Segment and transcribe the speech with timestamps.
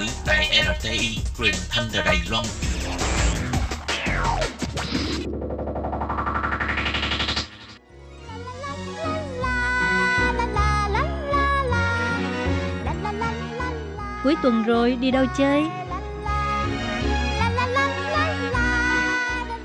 [0.00, 2.44] ngữ tại RTI truyền thanh từ Đài Loan.
[14.24, 15.64] Cuối tuần rồi đi đâu chơi?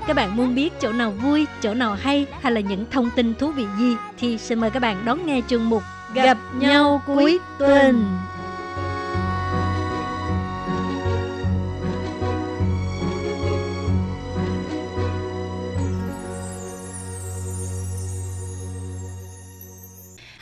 [0.06, 3.34] Các bạn muốn biết chỗ nào vui, chỗ nào hay hay là những thông tin
[3.34, 5.82] thú vị gì thì xin mời các bạn đón nghe chương mục
[6.14, 8.18] Gặp nhau cuối tuần.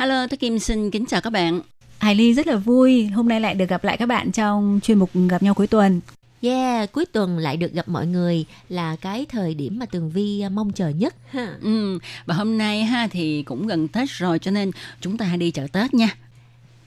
[0.05, 1.61] Hello, tôi Kim xin kính chào các bạn.
[1.99, 4.99] Hải Ly rất là vui hôm nay lại được gặp lại các bạn trong chuyên
[4.99, 6.01] mục gặp nhau cuối tuần.
[6.43, 10.41] Yeah, cuối tuần lại được gặp mọi người là cái thời điểm mà Tường Vi
[10.41, 11.15] à, mong chờ nhất.
[11.31, 11.55] Ha.
[11.63, 15.51] Ừ, và hôm nay ha thì cũng gần Tết rồi cho nên chúng ta đi
[15.51, 16.17] chợ Tết nha.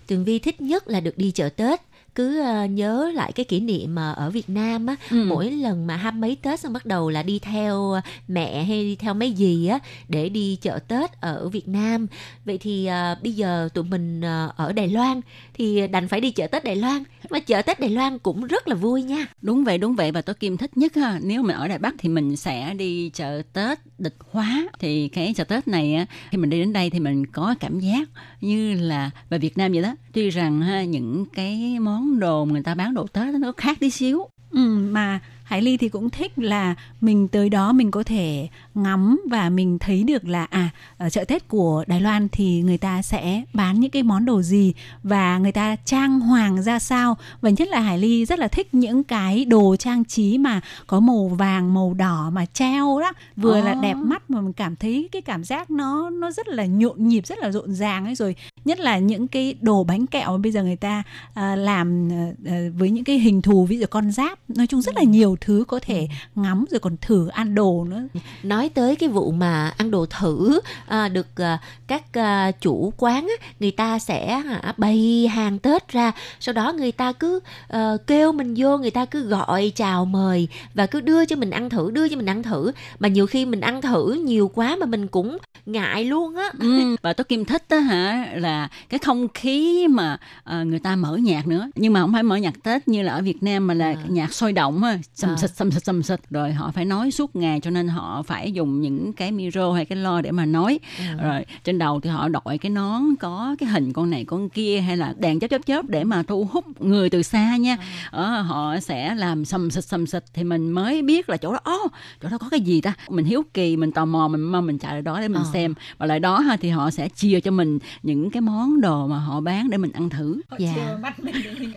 [0.07, 1.81] Tường Vi thích nhất là được đi chợ Tết
[2.17, 5.25] cứ uh, nhớ lại cái kỷ niệm mà ở Việt Nam á ừ.
[5.27, 7.95] mỗi lần mà hăm mấy Tết xong bắt đầu là đi theo
[8.27, 12.07] mẹ hay đi theo mấy gì á để đi chợ Tết ở Việt Nam
[12.45, 15.21] vậy thì uh, bây giờ tụi mình uh, ở Đài Loan
[15.57, 17.03] thì đành phải đi chợ Tết Đài Loan.
[17.29, 19.25] Mà chợ Tết Đài Loan cũng rất là vui nha.
[19.41, 20.11] Đúng vậy đúng vậy.
[20.11, 23.09] Và tôi Kim thích nhất ha nếu mình ở Đài Bắc thì mình sẽ đi
[23.09, 24.67] chợ Tết địch hóa.
[24.79, 27.79] Thì cái chợ Tết này á khi mình đi đến đây thì mình có cảm
[27.79, 28.09] giác
[28.41, 32.45] như là về Việt Nam vậy đó tuy rằng ha những cái món món đồ
[32.45, 34.27] người ta bán đồ Tết nó khác tí xíu.
[34.51, 39.21] Ừ, mà Hải Ly thì cũng thích là mình tới đó mình có thể ngắm
[39.29, 43.01] và mình thấy được là à ở chợ Tết của Đài Loan thì người ta
[43.01, 47.17] sẽ bán những cái món đồ gì và người ta trang hoàng ra sao.
[47.41, 50.99] Và nhất là Hải Ly rất là thích những cái đồ trang trí mà có
[50.99, 53.11] màu vàng màu đỏ mà treo đó.
[53.35, 53.65] Vừa oh.
[53.65, 57.07] là đẹp mắt mà mình cảm thấy cái cảm giác nó nó rất là nhộn
[57.07, 58.15] nhịp rất là rộn ràng ấy.
[58.15, 62.07] Rồi nhất là những cái đồ bánh kẹo mà bây giờ người ta uh, làm
[62.07, 65.36] uh, với những cái hình thù ví dụ con giáp nói chung rất là nhiều
[65.41, 68.01] thứ có thể ngắm rồi còn thử ăn đồ nữa.
[68.43, 73.27] Nói tới cái vụ mà ăn đồ thử à, được à, các à, chủ quán
[73.27, 76.11] á, người ta sẽ à, bày hàng tết ra.
[76.39, 80.47] Sau đó người ta cứ à, kêu mình vô người ta cứ gọi chào mời
[80.73, 82.71] và cứ đưa cho mình ăn thử đưa cho mình ăn thử.
[82.99, 86.49] Mà nhiều khi mình ăn thử nhiều quá mà mình cũng ngại luôn á.
[86.59, 86.95] Ừ.
[87.01, 88.27] và tôi kim thích đó hả?
[88.35, 90.17] Là cái không khí mà
[90.49, 91.67] uh, người ta mở nhạc nữa.
[91.75, 94.03] Nhưng mà không phải mở nhạc tết như là ở việt nam mà là à.
[94.07, 95.37] nhạc sôi động á à.
[95.37, 98.51] xịt sầm xịt sầm xịt rồi họ phải nói suốt ngày cho nên họ phải
[98.51, 101.17] dùng những cái micro hay cái lo để mà nói à.
[101.23, 104.79] rồi trên đầu thì họ đội cái nón có cái hình con này con kia
[104.79, 107.85] hay là đèn chớp chớp chớp để mà thu hút người từ xa nha à.
[108.11, 111.59] ờ, họ sẽ làm sầm xịt sầm xịt thì mình mới biết là chỗ đó
[111.63, 111.91] ô oh,
[112.23, 114.79] chỗ đó có cái gì ta mình hiếu kỳ mình tò mò mình mà mình
[114.79, 115.49] chạy lại đó để mình à.
[115.53, 119.07] xem và lại đó ha thì họ sẽ chia cho mình những cái món đồ
[119.07, 120.99] mà họ bán để mình ăn thử dạ yeah.
[120.99, 121.71] mắt mình mình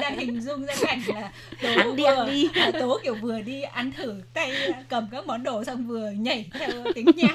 [0.00, 1.30] đang hình dung ra cảnh là
[1.62, 2.48] tố ăn đi ăn đi
[2.80, 4.52] tố kiểu vừa đi ăn thử tay
[4.88, 7.34] cầm các món đồ xong vừa nhảy theo tiếng nhạc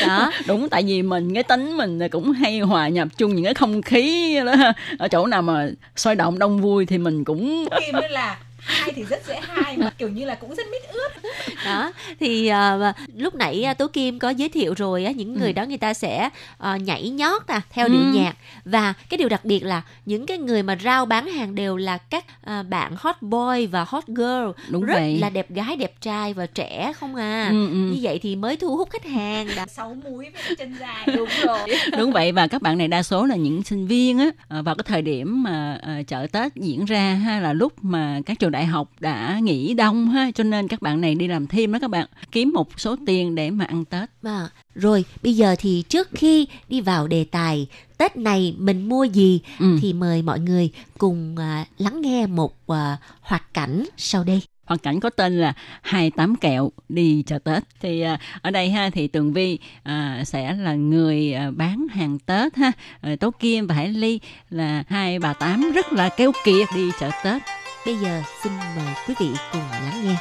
[0.06, 3.54] đó đúng tại vì mình cái tính mình cũng hay hòa nhập chung những cái
[3.54, 4.54] không khí đó.
[4.98, 8.92] Ở chỗ nào mà sôi động đông vui thì mình cũng khi mới là hai
[8.96, 11.15] thì rất dễ hai mà kiểu như là cũng rất mít ướt
[11.64, 15.34] đó thì uh, lúc nãy uh, tố kim có giới thiệu rồi á uh, những
[15.34, 15.52] người ừ.
[15.52, 16.30] đó người ta sẽ
[16.74, 17.92] uh, nhảy nhót à theo ừ.
[17.92, 21.54] điệu nhạc và cái điều đặc biệt là những cái người mà rao bán hàng
[21.54, 25.18] đều là các uh, bạn hot boy và hot girl đúng rất vậy.
[25.18, 27.74] là đẹp gái đẹp trai và trẻ không à ừ, ừ.
[27.74, 31.28] như vậy thì mới thu hút khách hàng đã sáu múi với chân dài đúng
[31.44, 31.68] rồi
[31.98, 34.30] đúng vậy và các bạn này đa số là những sinh viên á
[34.62, 38.38] vào cái thời điểm mà uh, chợ tết diễn ra ha là lúc mà các
[38.38, 41.72] trường đại học đã nghỉ đông ha cho nên các bạn này đi làm thêm
[41.72, 42.06] đó các bạn.
[42.32, 44.10] Kiếm một số tiền để mà ăn tết.
[44.22, 47.66] À, rồi bây giờ thì trước khi đi vào đề tài
[47.98, 49.78] tết này mình mua gì ừ.
[49.80, 52.78] thì mời mọi người cùng uh, lắng nghe một uh,
[53.20, 54.40] hoạt cảnh sau đây.
[54.66, 55.52] Hoàn cảnh có tên là
[55.82, 57.62] hai tám kẹo đi chợ tết.
[57.80, 62.18] Thì à, ở đây ha thì tường vi à, sẽ là người à, bán hàng
[62.18, 62.72] tết ha.
[63.00, 66.90] À, tố kim và hải ly là hai bà tám rất là keo kiệt đi
[67.00, 67.42] chợ tết.
[67.86, 70.16] Bây giờ xin mời quý vị cùng lắng nghe.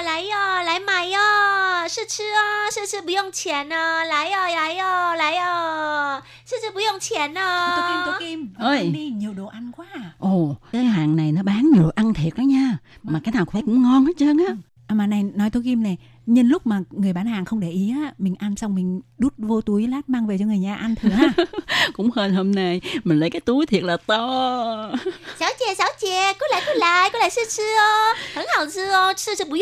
[0.00, 6.22] ơi, lấy ơi, lấy mày ơi, 试吃啊，试吃不用钱呢，来哦，来哦，来哦。
[6.46, 7.40] Chứ chứ 不用钱呢.
[7.76, 10.12] Tô Kim, Tô Kim, ơi đi nhiều đồ ăn quá à.
[10.18, 12.78] Ồ, cái hàng này nó bán nhiều đồ ăn thiệt đó nha.
[13.02, 14.54] Mà cái nào cũng cũng ngon hết trơn á.
[14.86, 15.96] À, mà này nói tôi kim này
[16.33, 19.33] nhân lúc mà người bán hàng không để ý á mình ăn xong mình đút
[19.37, 21.33] vô túi lát mang về cho người nhà ăn thử ha.
[21.93, 24.17] Cũng hên hôm nay mình lấy cái túi thiệt là to.
[25.39, 28.69] Sáu chè sáu chè cứ lại cứ lại cứ lại sư sư ô hẳn hào
[28.69, 29.13] sư ô.
[29.49, 29.61] Bụi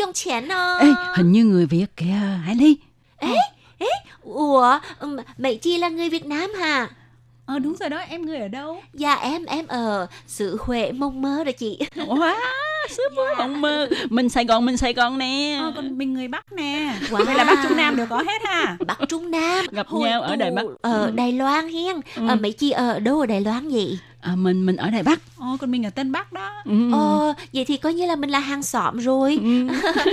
[0.80, 2.78] ê hình như người việt kìa hãy đi.
[3.16, 3.36] ê
[3.78, 3.88] ê
[4.22, 4.78] ủa
[5.38, 6.88] mẹ chi là người việt nam hả?
[7.46, 8.82] Ờ đúng rồi đó em người ở đâu?
[8.94, 11.78] Dạ em em ở sự huệ mông mơ rồi chị.
[11.94, 12.34] Wow
[12.88, 16.28] sướng quá mộng mơ Mình Sài Gòn, mình Sài Gòn nè ờ, còn mình người
[16.28, 17.24] bắc nè Wow.
[17.24, 20.22] vậy là bắc trung nam đều có hết ha Bắc Trung Nam Gặp hội nhau
[20.22, 20.62] ở Đài Bắc.
[20.82, 21.96] ở Đài Loan hen.
[22.16, 22.22] Ừ.
[22.28, 23.98] Ờ, Mỹ Chi ở đâu ở Đài Loan vậy?
[24.20, 26.90] À, mình mình ở Đài Bắc ờ còn mình ở tân bắc đó ừ.
[26.92, 29.38] Ờ, vậy thì coi như là mình là hàng xóm rồi.
[29.42, 29.66] Ừ.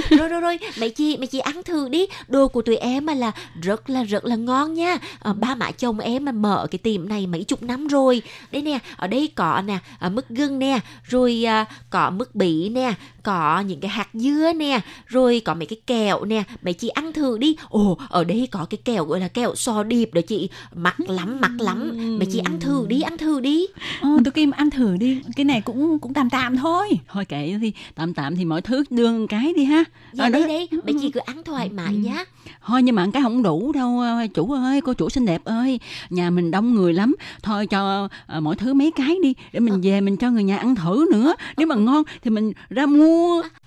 [0.18, 2.06] rồi rồi rồi, Mỹ Chi, Mỹ Chi ăn thử đi.
[2.28, 3.32] Đồ của tụi em mà là
[3.62, 4.98] rất là rất là ngon nha.
[5.20, 8.22] Ờ, ba mẹ chồng em mà mở cái tiệm này mấy chục năm rồi.
[8.52, 12.70] Đây nè, ở đây có nè, à, mứt gừng nè, rồi à, có mứt bỉ
[12.70, 12.94] nè,
[13.28, 16.44] có những cái hạt dưa nè, rồi có mấy cái kẹo nè.
[16.62, 17.56] Mỹ Chi ăn thử đi.
[17.70, 20.50] Ồ, ở đây có cái kẹo gọi là kẹo sò điệp đó chị.
[20.76, 21.92] Mắc lắm, mắc lắm.
[22.20, 23.66] Mỹ Chi ăn thử đi, ăn thử đi.
[24.02, 27.58] ờ tôi kim ăn thử đi cái này cũng cũng tạm tạm thôi thôi kệ
[27.62, 29.84] đi tạm tạm thì mọi thứ một cái đi ha
[30.14, 30.40] Dạ đó.
[30.40, 32.26] đây đây, Mỹ Chi cứ ăn thoải mái nhá.
[32.66, 35.80] thôi nhưng mà cái không đủ đâu ờ, chủ ơi cô chủ xinh đẹp ơi
[36.10, 39.82] nhà mình đông người lắm thôi cho ờ, mỗi thứ mấy cái đi để mình
[39.84, 43.17] về mình cho người nhà ăn thử nữa nếu mà ngon thì mình ra mua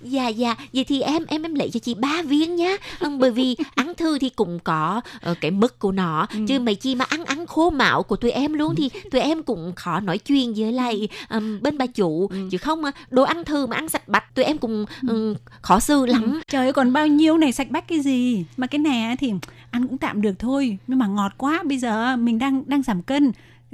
[0.01, 2.77] Dạ dạ, vậy thì em em em lấy cho chị ba viên nhá.
[2.99, 6.75] Ừ, bởi vì ăn thư thì cũng có ờ, cái mức của nó, chứ mấy
[6.75, 9.99] chị mà ăn ăn khô mạo của tụi em luôn thì tụi em cũng khó
[9.99, 13.75] nói chuyện với lại ừm, bên bà chủ, chứ không mà đồ ăn thư mà
[13.75, 16.41] ăn sạch bạch tụi em cũng ừm, khó xử lắm.
[16.47, 18.45] trời ơi còn bao nhiêu này sạch bách cái gì?
[18.57, 19.33] Mà cái này thì
[19.71, 20.77] ăn cũng tạm được thôi.
[20.87, 21.63] Nhưng mà ngọt quá.
[21.65, 23.31] Bây giờ mình đang đang giảm cân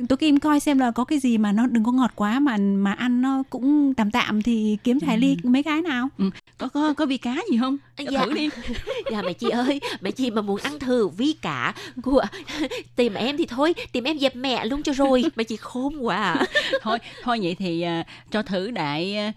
[0.10, 2.58] tôi kim coi xem là có cái gì mà nó đừng có ngọt quá mà
[2.58, 6.10] mà ăn nó cũng tạm tạm thì kiếm cho Hải ly mấy cái nào
[6.58, 8.26] có có có vi cá gì không cho Dạ.
[8.26, 8.50] thử đi
[9.12, 11.74] Dạ mẹ chị ơi, mẹ chị mà muốn ăn thử vi cả
[12.04, 12.24] của
[12.96, 15.24] tìm em thì thôi, tìm em dẹp mẹ luôn cho rồi.
[15.36, 16.46] Mẹ chị khôn quá à.
[16.82, 19.32] thôi thôi vậy thì à, cho thử đại à,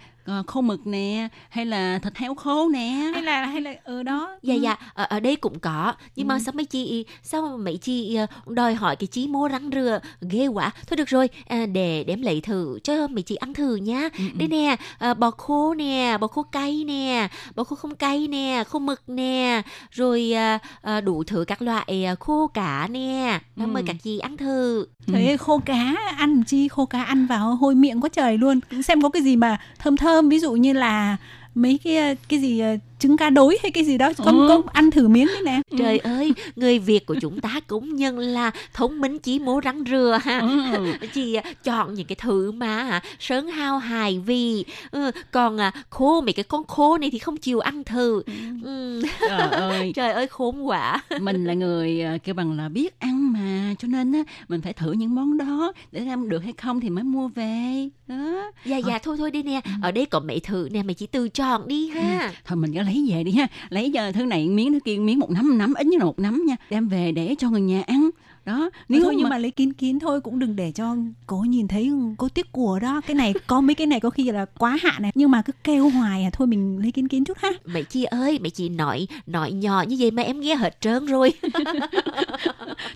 [0.47, 3.11] khô mực nè hay là thịt heo khô nè.
[3.15, 4.37] Hay là hay là ở đó.
[4.43, 4.61] Dạ ừ.
[4.61, 5.95] dạ, ở, ở đây cũng có.
[6.17, 9.49] Nhưng mà sao mấy chị Sao mà mấy chị ờ, đòi hỏi cái chí mô
[9.49, 10.71] răng rửa Ghê quá.
[10.87, 14.09] Thôi được rồi, à, để để em lấy thử Cho mấy chị ăn thử nhá
[14.35, 18.65] Đây nè, à, bò khô nè Bò khô cay nè Bò khô không cay nè
[18.69, 23.41] Khô mực nè Rồi à, à, đủ thứ các loại khô cá nè.
[23.57, 23.87] Đó, Mời Ừ.
[23.87, 24.87] các chị ăn thử.
[25.13, 28.61] Trời ơi, khô cá ăn chi khô cá ăn vào hôi miệng quá trời luôn.
[28.85, 31.17] Xem có cái gì mà thơm thơm ví dụ như là
[31.55, 34.47] mấy cái cái gì ờ, trứng cá đối hay cái gì đó con Ừ.
[34.49, 38.19] con ăn thử miếng đi nè Trời ơi, người Việt của chúng ta cũng nhân
[38.19, 40.93] là thống minh chí mô răng rửa ha Ừ.
[41.15, 45.73] chị à, chọn những cái thứ mà hả sớn hao hài vì ừ, còn à,
[45.91, 48.23] khô mấy cái con khô này thì không chịu ăn thử
[48.65, 49.03] ừ.
[49.29, 53.20] trời ơi trời ơi khốn quả mình là người à, kêu bằng là biết ăn
[53.33, 56.81] mà cho nên á mình phải thử những món đó để xem được hay không
[56.81, 57.89] thì mới mua về.
[58.07, 58.53] Đó.
[58.65, 59.61] Dạ dạ thôi thôi đi nè.
[59.83, 62.33] Ở đây có mấy thứ nè mày chỉ từ chọn đi ha.
[62.45, 63.47] Thôi mình cứ lấy về đi ha.
[63.69, 66.05] Lấy giờ thứ này miếng thứ kia miếng một nắm một nắm ít nhất là
[66.05, 66.57] một nắm nha.
[66.71, 68.11] Đem về để cho người nhà ăn
[68.45, 71.69] đó nếu thôi nhưng mà lấy kín kín thôi cũng đừng để cho cố nhìn
[71.69, 73.01] thấy cô tiếc của đó.
[73.07, 75.13] Cái này có mấy cái này có khi là quá hạn này.
[75.15, 77.51] Nhưng mà cứ kêu hoài à thôi mình lấy kín kín chút ha.
[77.65, 81.07] Mày chị ơi mày chị nói nói nhỏ như vậy mà em nghe hết trơn
[81.07, 81.33] rồi.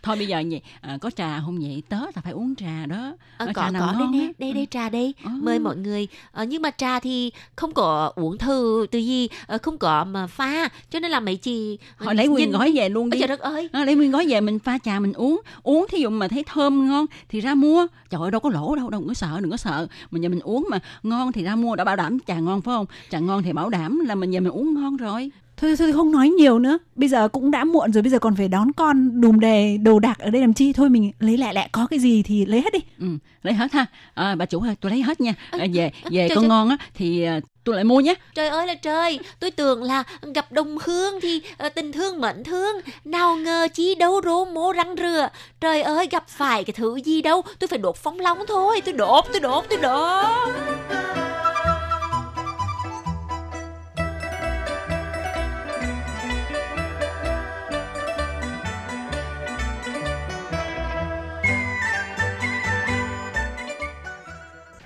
[0.02, 3.12] Thôi bây giờ vậy à, có trà không vậy tớ ta phải uống trà đó.
[3.38, 3.98] Ờ, Trà có nào có.
[3.98, 5.14] Đây nè đây đây trà đây.
[5.24, 5.30] Ờ.
[5.42, 6.08] mời mọi người.
[6.32, 10.26] Ờ, nhưng mà trà thì không có uống thử từ gì ờ, không có mà
[10.26, 10.68] pha.
[10.90, 13.18] Cho nên là mấy chị họ lấy nguyên nhìn- gói về luôn đi.
[13.18, 13.68] trời đất ơi.
[13.72, 15.86] À, lấy nguyên gói về mình pha trà mình uống uống.
[15.90, 17.86] Thí dụ mà thấy thơm ngon thì ra mua.
[18.10, 19.86] Trời ơi đâu có lỗ đâu đừng có sợ đừng có sợ.
[20.10, 22.74] Mình giờ mình uống mà ngon thì ra mua đã bảo đảm trà ngon phải
[22.74, 22.86] không?
[23.10, 25.30] Trà ngon thì bảo đảm là mình về mình uống ngon rồi.
[25.56, 26.78] Thôi thôi không nói nhiều nữa.
[26.96, 29.98] Bây giờ cũng đã muộn rồi bây giờ còn phải đón con đùm đề đồ
[29.98, 30.72] đạc ở đây làm chi.
[30.72, 32.78] Thôi mình lấy lại lại có cái gì thì lấy hết đi.
[32.98, 33.06] Ừ,
[33.42, 33.86] lấy hết ha.
[34.14, 35.34] À, bà chủ ơi tôi lấy hết nha.
[35.50, 36.48] À, về về Trời, con trời.
[36.48, 38.14] ngon á thì à, tôi lại mua nhé.
[38.34, 40.04] Trời ơi là trời, tôi tưởng là
[40.34, 44.72] gặp đồng hương thì ờ, tình thương mẫn thương, nào ngờ chí đấu rô mố
[44.72, 45.28] răng rửa.
[45.60, 48.92] Trời ơi, gặp phải cái thứ gì đâu, tôi phải đột phóng long thôi, tôi
[48.92, 50.48] đột tôi đột tôi đột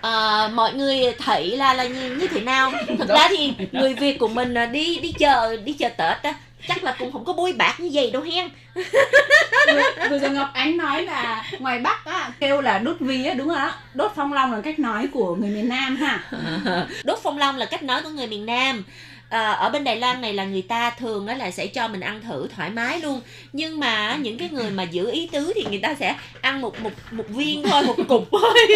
[0.08, 2.72] À, mọi người thấy là là như, như thế nào?
[2.98, 6.34] Thật ra thì người việt của mình à, đi đi chợ đi chợ tết á
[6.68, 8.48] chắc là cũng không có bôi bạc như vậy đâu hen.
[10.10, 13.48] Vừa rồi ngọc ánh nói là ngoài bắc á kêu là đốt vi á đúng
[13.48, 13.74] không ạ?
[13.94, 16.24] Đốt phong long là cách nói của người miền nam ha.
[17.04, 18.84] Đốt phong long là cách nói của người miền nam
[19.28, 22.00] à, ở bên Đài Loan này là người ta thường đó là sẽ cho mình
[22.00, 23.20] ăn thử thoải mái luôn.
[23.52, 26.80] Nhưng mà những cái người mà giữ ý tứ thì người ta sẽ ăn một
[26.80, 28.66] một một viên thôi một cục thôi.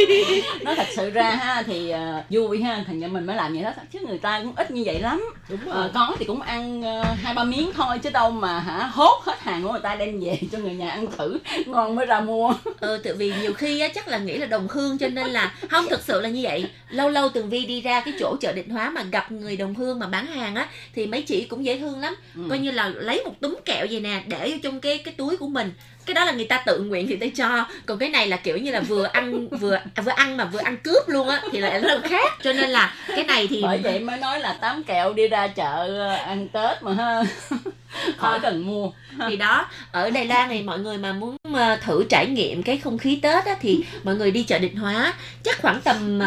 [0.62, 3.62] Nói thật sự ra ha thì uh, vui ha thành ra mình mới làm vậy
[3.62, 3.70] đó.
[3.92, 5.24] Chứ người ta cũng ít như vậy lắm.
[5.48, 8.90] Đúng Ờ, có thì cũng ăn uh, hai ba miếng thôi chứ đâu mà hả
[8.92, 11.38] hốt hết hàng của người ta đem về cho người nhà ăn thử.
[11.66, 12.54] Ngon mới ra mua.
[12.80, 15.54] Ừ tự vì nhiều khi á, chắc là nghĩ là đồng hương cho nên là
[15.70, 16.70] không thực sự là như vậy.
[16.90, 19.74] Lâu lâu tường vi đi ra cái chỗ chợ định hóa mà gặp người đồng
[19.74, 22.14] hương mà bán hàng á thì mấy chị cũng dễ thương lắm.
[22.34, 22.42] Ừ.
[22.48, 25.36] coi như là lấy một túm kẹo vậy nè để vô trong cái cái túi
[25.36, 25.72] của mình.
[26.06, 27.66] Cái đó là người ta tự nguyện thì ta cho.
[27.86, 30.76] Còn cái này là kiểu như là vừa ăn vừa vừa ăn mà vừa ăn
[30.76, 32.32] cướp luôn á thì lại rất là khác.
[32.42, 35.46] Cho nên là cái này thì bởi vậy mới nói là tám kẹo đi ra
[35.46, 37.22] chợ ờ, ăn tết mà ha.
[38.18, 38.90] Khỏi cần mua.
[39.28, 42.78] Thì đó ở Đài Loan này mọi người mà muốn mà thử trải nghiệm cái
[42.78, 45.14] không khí Tết á, thì mọi người đi chợ Định Hóa.
[45.44, 46.20] Chắc khoảng tầm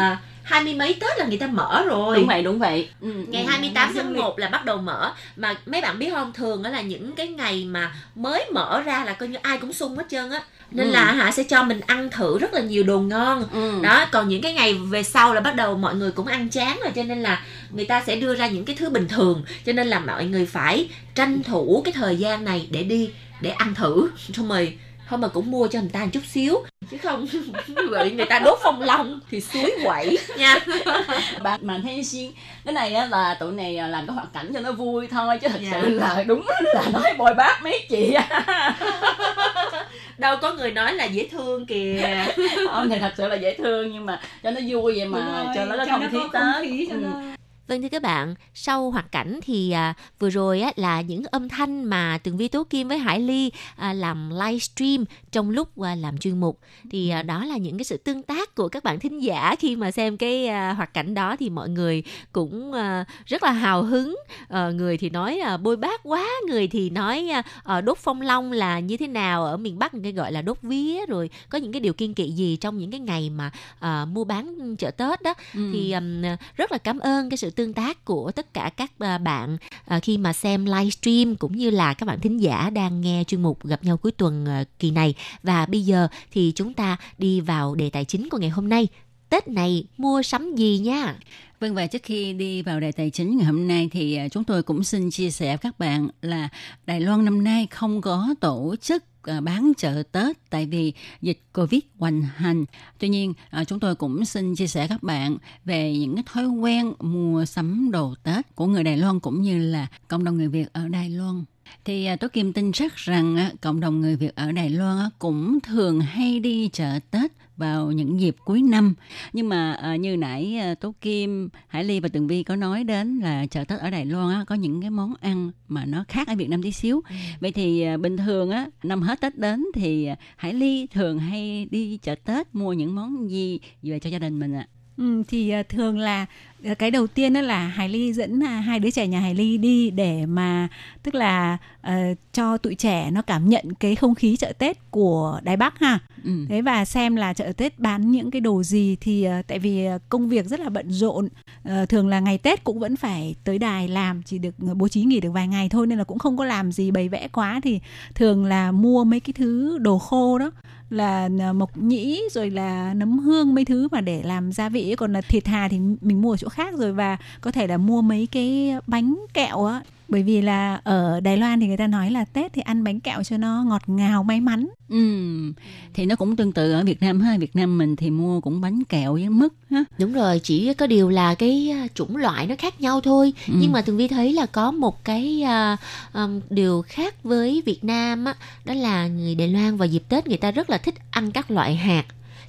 [0.46, 2.16] hai mươi mấy Tết là người ta mở rồi.
[2.16, 2.88] Đúng vậy đúng vậy.
[3.00, 3.48] Ừ, ngày ừ.
[3.50, 5.12] 28 tháng 1 là bắt đầu mở.
[5.36, 9.04] Mà mấy bạn biết không thường đó là những cái ngày mà mới mở ra
[9.04, 10.42] là coi như ai cũng sung hết trơn á.
[10.70, 10.92] Nên Ừ.
[10.92, 13.44] là hả sẽ cho mình ăn thử rất là nhiều đồ ngon.
[13.52, 13.80] Ừ.
[13.82, 16.78] đó còn những cái ngày về sau là bắt đầu mọi người cũng ăn chán
[16.82, 19.44] rồi cho nên là người ta sẽ đưa ra những cái thứ bình thường.
[19.66, 23.10] Cho nên là mọi người phải tranh thủ cái thời gian này để đi
[23.40, 24.08] để ăn thử.
[24.34, 26.64] Xong rồi không mà cũng mua cho người ta một chút xíu.
[26.90, 27.26] Chứ không.
[27.90, 30.58] Vậy người ta đốt phong long thì suối quẩy nha.
[31.42, 32.30] Bạn mà thấy xin
[32.64, 35.48] cái này á là tụi này làm cái hoạt cảnh cho nó vui thôi chứ
[35.48, 35.78] thật Dạ.
[35.82, 36.42] sự là đúng
[36.74, 38.16] là nói bồi bác mấy chị
[40.18, 42.24] đâu có người nói là dễ thương kìa.
[42.70, 45.64] Không thì thật sự là dễ thương nhưng mà cho nó vui vậy mà cho
[45.64, 46.90] nó có không khí tết.
[46.90, 47.35] Ừ.
[47.68, 51.48] Vâng thưa các bạn, sau hoạt cảnh thì à, vừa rồi á, là những âm
[51.48, 55.94] thanh mà Tường Vi Tố Kim với Hải Ly à, làm livestream trong lúc à,
[55.94, 56.60] làm chuyên mục.
[56.90, 59.76] Thì à, đó là những cái sự tương tác của các bạn thính giả khi
[59.76, 63.82] mà xem cái à, hoạt cảnh đó thì mọi người cũng à, rất là hào
[63.82, 64.16] hứng.
[64.48, 68.20] Ờ, người thì nói à, bôi bát quá, người thì nói à, ờ, đốt phong
[68.20, 71.58] long là như thế nào ở miền Bắc cái gọi là đốt vía rồi có
[71.58, 74.90] những cái điều kiên kỵ gì trong những cái ngày mà à, mua bán chợ
[74.90, 75.70] Tết đó Ừ.
[75.72, 76.22] thì um,
[76.56, 80.00] rất là cảm ơn cái sự tương tác của tất cả các ờ, bạn ờ,
[80.02, 83.64] khi mà xem livestream cũng như là các bạn thính giả đang nghe chuyên mục
[83.66, 85.14] gặp nhau cuối tuần ờ, kỳ này.
[85.42, 88.88] Và bây giờ thì chúng ta đi vào đề tài chính của ngày hôm nay.
[89.28, 91.16] Tết này mua sắm gì nha?
[91.60, 94.62] Vâng và trước khi đi vào đề tài chính ngày hôm nay thì chúng tôi
[94.62, 96.48] cũng xin chia sẻ với các bạn là
[96.86, 100.92] Đài Loan năm nay không có tổ chức À, bán chợ Tết tại vì
[101.22, 102.64] dịch Covid hoành hành.
[102.98, 106.46] Tuy nhiên à, chúng tôi cũng xin chia sẻ các bạn về những cái thói
[106.46, 110.48] quen mua sắm đồ Tết của người Đài Loan cũng như là cộng đồng người
[110.48, 111.44] Việt ở Đài Loan.
[111.84, 115.58] Thì à, Tố Kim tin chắc rằng cộng đồng người Việt ở Đài Loan cũng
[115.60, 118.94] thường hay đi chợ Tết vào những dịp cuối năm
[119.32, 122.84] nhưng mà à, như nãy à, Tố Kim, Hải Ly và Tường Vi có nói
[122.84, 126.04] đến là chợ Tết ở Đài Loan á, có những cái món ăn mà nó
[126.08, 127.02] khác ở Việt Nam tí xíu.
[127.40, 131.18] Vậy thì à, bình thường á năm hết Tết đến thì à, Hải Ly thường
[131.18, 134.68] hay đi chợ Tết mua những món gì về cho gia đình mình ạ?
[134.96, 136.26] Ừ, thì à, thường là
[136.64, 139.34] à, cái đầu tiên đó là Hải Ly dẫn à, hai đứa trẻ nhà Hải
[139.34, 140.68] Ly đi để mà
[141.02, 141.94] tức là ờ,
[142.32, 145.98] cho tụi trẻ nó cảm nhận cái không khí chợ Tết của Đài Bắc ha.
[146.24, 146.46] Ừ.
[146.48, 149.86] Thế và xem là chợ Tết bán những cái đồ gì thì ờ, tại vì
[150.08, 151.28] công việc rất là bận rộn,
[151.64, 155.02] Ờ, thường là ngày Tết cũng vẫn phải tới đài làm chỉ được bố trí
[155.02, 157.60] nghỉ được vài ngày thôi nên là cũng không có làm gì bày vẽ quá
[157.62, 157.80] thì
[158.14, 160.50] thường là mua mấy cái thứ đồ khô đó
[160.90, 165.12] là mộc nhĩ, rồi là nấm hương mấy thứ mà để làm gia vị còn
[165.12, 166.92] là thịt hà thì mình mua ở chỗ khác rồi.
[166.92, 171.36] Và có thể là mua mấy cái bánh kẹo á bởi vì là ở Đài
[171.36, 174.22] Loan thì người ta nói là Tết thì ăn bánh kẹo cho nó ngọt ngào
[174.22, 175.52] may mắn Ừ.
[175.94, 177.38] Thì nó cũng tương tự ở Việt Nam ha.
[177.38, 179.84] Việt Nam mình thì mua cũng bánh kẹo với mứt ha.
[179.98, 183.32] Đúng rồi, chỉ có điều là cái à, chủng loại nó khác nhau thôi.
[183.48, 183.54] Ừ.
[183.60, 185.76] Nhưng mà Tường Vi thấy là có một cái à,
[186.12, 188.34] ừm, điều khác với Việt Nam á,
[188.64, 191.50] đó là người Đài Loan vào dịp Tết người ta rất là thích ăn các
[191.50, 192.04] loại hạt.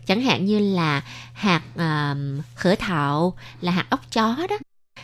[0.05, 1.01] Chẳng hạn như là
[1.33, 2.15] hạt à,
[2.55, 4.57] khở thảo, là hạt ốc chó đó.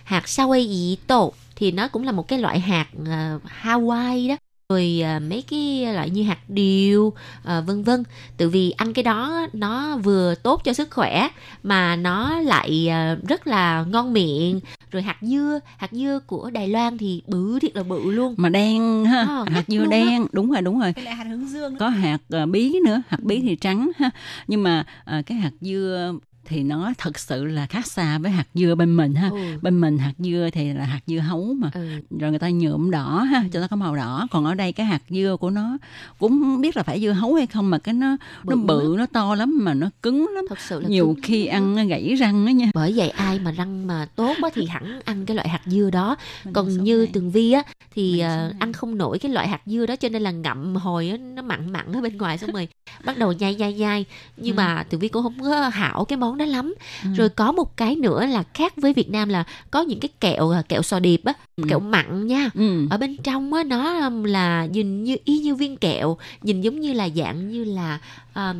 [0.04, 1.34] Hạt sao ý tổ
[1.64, 4.36] thì nó cũng là một cái loại hạt à, Hawaii đó.
[4.70, 8.04] Rồi à, mấy cái loại như hạt điều à, vân vân
[8.38, 11.28] tự vì ăn cái đó nó vừa tốt cho sức khỏe
[11.64, 14.60] mà nó lại à, rất là ngon miệng
[14.92, 18.50] rồi hạt dưa hạt dưa của Đài Loan thì bự thiệt là bự luôn Mà
[18.50, 19.26] đen ha.
[19.30, 20.26] Ờ, hạt dưa đen.
[20.32, 20.94] Đúng rồi, đúng rồi.
[20.96, 21.78] với lại hạt hướng dương nữa.
[21.80, 24.10] có hạt ờ, bí nữa hạt bí thì trắng ha
[24.48, 26.14] nhưng mà ờ, cái hạt dưa
[26.46, 29.38] thì nó thật sự là khác xa với hạt dưa bên mình ha Ừ.
[29.62, 31.88] bên mình hạt dưa thì là hạt dưa hấu mà Ừ.
[32.20, 34.86] rồi người ta nhuộm đỏ ha cho nó có màu đỏ còn ở đây cái
[34.86, 35.78] hạt dưa của nó
[36.20, 38.96] cũng không biết là phải dưa hấu hay không mà cái nó nó Bự bự
[38.98, 41.22] nó to lắm mà nó cứng lắm thật sự là nhiều cứng.
[41.24, 44.50] khi ăn nó gãy răng đó nha bởi vậy ai mà răng mà tốt á
[44.54, 47.08] thì hẳn ăn cái loại hạt dưa đó Mình còn như này.
[47.14, 47.64] tường vi á
[47.96, 48.52] thì này.
[48.60, 51.42] ăn không nổi cái loại hạt dưa đó cho nên là ngậm hồi á, nó
[51.42, 52.68] mặn mặn ở bên ngoài xong rồi
[53.06, 54.06] bắt đầu nhai nhai nhai
[54.38, 54.58] nhưng Ừ.
[54.58, 56.74] mà tường vi cũng không có hảo cái món đó lắm
[57.04, 57.10] Ừ.
[57.18, 60.50] rồi có một cái nữa là khác với việt nam là có những cái kẹo
[60.50, 61.64] à, kẹo sò điệp á Ừ.
[61.70, 62.88] kẹo mặn nha ừ.
[62.90, 66.80] ở bên trong á nó um, là nhìn như y như viên kẹo nhìn giống
[66.80, 68.00] như là dạng như là
[68.36, 68.58] um,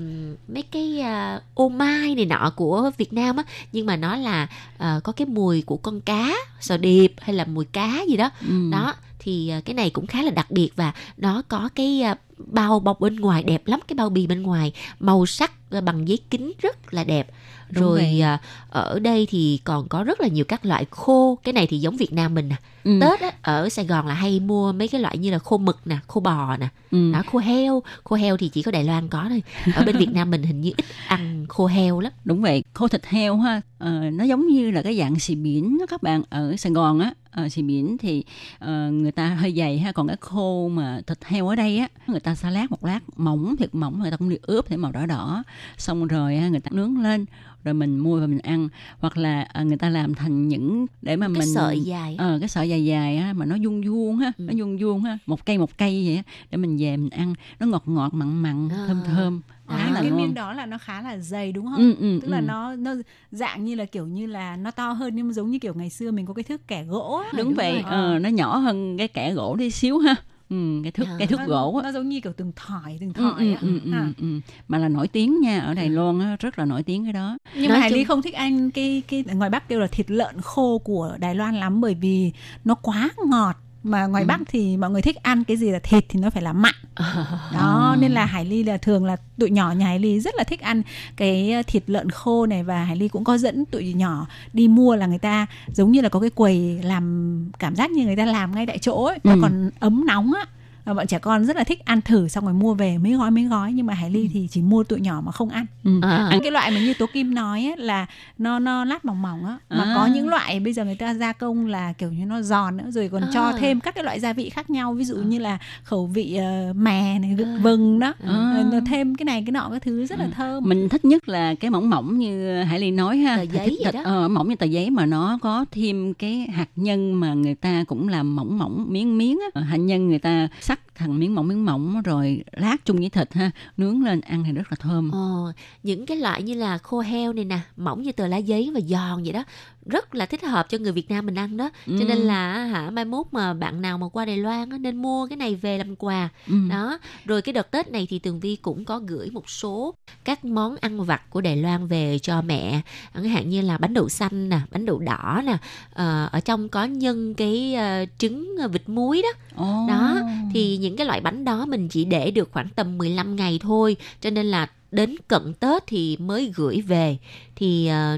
[0.54, 4.48] mấy cái uh, ô mai này nọ của Việt Nam á nhưng mà nó là
[4.76, 8.30] uh, có cái mùi của con cá sò điệp hay là mùi cá gì đó
[8.48, 8.70] Ừ.
[8.72, 12.18] đó thì uh, cái này cũng khá là đặc biệt và nó có cái uh,
[12.38, 16.08] bao bọc bên ngoài đẹp lắm cái bao bì bên ngoài màu sắc uh, bằng
[16.08, 17.28] giấy kính rất là đẹp
[17.70, 18.34] Đúng rồi vậy.
[18.36, 21.80] uh, ở đây thì còn có rất là nhiều các loại khô cái này thì
[21.80, 23.00] giống Việt Nam mình nè ừ.
[23.02, 25.80] Tết á, ở Sài Gòn là hay mua mấy cái loại như là khô mực
[25.86, 27.12] nè, khô bò nè, ừ.
[27.14, 29.44] đó khô heo, khô heo thì chỉ có Đài Loan có thôi.
[29.76, 32.12] Ở bên Việt Nam mình hình như ít ăn khô heo lắm.
[32.26, 35.78] đúng vậy khô thịt heo ha ờ, nó giống như là cái dạng xì biển
[35.78, 38.24] đó các bạn ở Sài Gòn á ờ, xì biển thì
[38.60, 41.88] ờ, người ta hơi dày ha còn cái khô mà thịt heo ở đây á
[42.08, 44.78] người ta sa lát một lát mỏng thiệt mỏng người ta cũng đi ướp để
[44.78, 45.44] màu đỏ đỏ
[45.78, 47.26] xong rồi á, người ta nướng lên
[47.64, 51.16] rồi mình mua và mình ăn hoặc là ờ, người ta làm thành những để
[51.16, 52.16] mà Cái mình sợi dài.
[52.20, 54.44] ờ cái sợi dài dài á mà nó vuông vuông ha Ừ.
[54.44, 57.34] nó vuông vuông ha một cây một cây vậy á để mình về mình ăn
[57.60, 58.84] nó ngọt ngọt mặn mặn À.
[58.88, 61.66] thơm thơm À, khá là cái ngon miếng đó là nó khá là dày đúng
[61.66, 61.76] không?
[61.78, 62.44] ừ, ừ, tức là ừ.
[62.44, 62.94] nó nó
[63.32, 65.90] dạng như là kiểu như là nó to hơn nhưng mà giống như kiểu ngày
[65.90, 67.30] xưa mình có cái thước kẻ gỗ á.
[67.38, 70.16] đúng, đúng vậy ờ, nó nhỏ hơn cái kẻ gỗ tí xíu ha
[70.54, 71.16] ừ, cái thước À.
[71.20, 73.52] cái thước nó, gỗ á nó giống như kiểu từng thỏi từng ừ, thỏi ừ,
[73.54, 73.58] á.
[73.62, 74.08] ừ, ừ, Ha.
[74.22, 74.40] ừ.
[74.68, 77.38] mà là nổi tiếng nha ở Đài Loan á, rất là nổi tiếng cái đó
[77.56, 80.12] nhưng Nói mà Hải chung- không thích ăn cái cái ngoài Bắc kêu là thịt
[80.12, 82.32] lợn khô của Đài Loan lắm bởi vì
[82.66, 84.28] nó quá ngọt mà ngoài Ừ.
[84.28, 86.74] Bắc thì mọi người thích ăn cái gì là thịt thì nó phải là mặn
[87.54, 90.44] đó nên là Hải Ly là thường là tụi nhỏ nhà Hải Ly rất là
[90.44, 90.82] thích ăn
[91.16, 94.96] cái thịt lợn khô này và Hải Ly cũng có dẫn tụi nhỏ đi mua
[94.96, 98.26] là người ta giống như là có cái quầy làm cảm giác như người ta
[98.26, 99.40] làm ngay tại chỗ ấy, nó Ừ.
[99.42, 100.46] còn ấm nóng á
[100.86, 103.44] bọn trẻ con rất là thích ăn thử xong rồi mua về mấy gói mấy
[103.44, 106.00] gói nhưng mà Hải Ly thì chỉ mua tụi nhỏ mà không ăn ừ.
[106.02, 106.28] À.
[106.32, 108.06] ăn cái loại mà như tố kim nói ấy, là
[108.38, 109.94] nó nó lát mỏng mỏng á mà À.
[109.96, 112.84] có những loại bây giờ người ta gia công là kiểu như nó giòn nữa
[112.90, 113.54] rồi còn cho À.
[113.60, 116.74] thêm các cái loại gia vị khác nhau ví dụ như là khẩu vị ờ,
[116.76, 117.58] mè này À.
[117.62, 118.54] vừng đó À.
[118.56, 121.30] Rồi nó thêm cái này cái nọ cái thứ rất là thơm mình thích nhất
[121.30, 124.02] là cái mỏng mỏng như Hải Ly nói ha Tờ giấy vậy đó.
[124.04, 127.84] ờ, mỏng như tờ giấy mà nó có thêm cái hạt nhân mà người ta
[127.88, 131.36] cũng làm mỏng mỏng miếng miếng á Ờ, hạt nhân người ta sắc thành miếng
[131.36, 134.76] mỏng miếng mỏng rồi lát chung với thịt ha nướng lên ăn thì rất là
[134.80, 135.12] thơm.
[135.12, 138.72] Ờ, những cái loại như là khô heo này nè, mỏng như tờ lá giấy
[138.74, 139.44] và giòn vậy đó,
[139.86, 141.70] rất là thích hợp cho người Việt Nam mình ăn đó.
[141.86, 142.06] Cho Ừ.
[142.06, 145.28] nên là hả mai mốt mà bạn nào mà qua Đài Loan á, nên mua
[145.28, 146.30] cái này về làm quà.
[146.48, 146.54] ừ.
[146.70, 150.46] Đó, rồi cái đợt Tết này thì Tường Vi cũng có gửi một số các
[150.46, 152.82] món ăn vặt của Đài Loan về cho mẹ,
[153.14, 155.58] chẳng hạn như là bánh đậu xanh nè, bánh đậu đỏ nè,
[155.94, 159.30] ờ, ở trong có nhân cái ờ, trứng ờ, vịt muối đó.
[159.56, 159.86] Ồ.
[159.88, 163.60] Đó, thì những cái loại bánh đó mình chỉ để được khoảng tầm 15 ngày
[163.62, 167.18] thôi cho nên là đến cận Tết thì mới gửi về
[167.56, 168.18] thì ờ,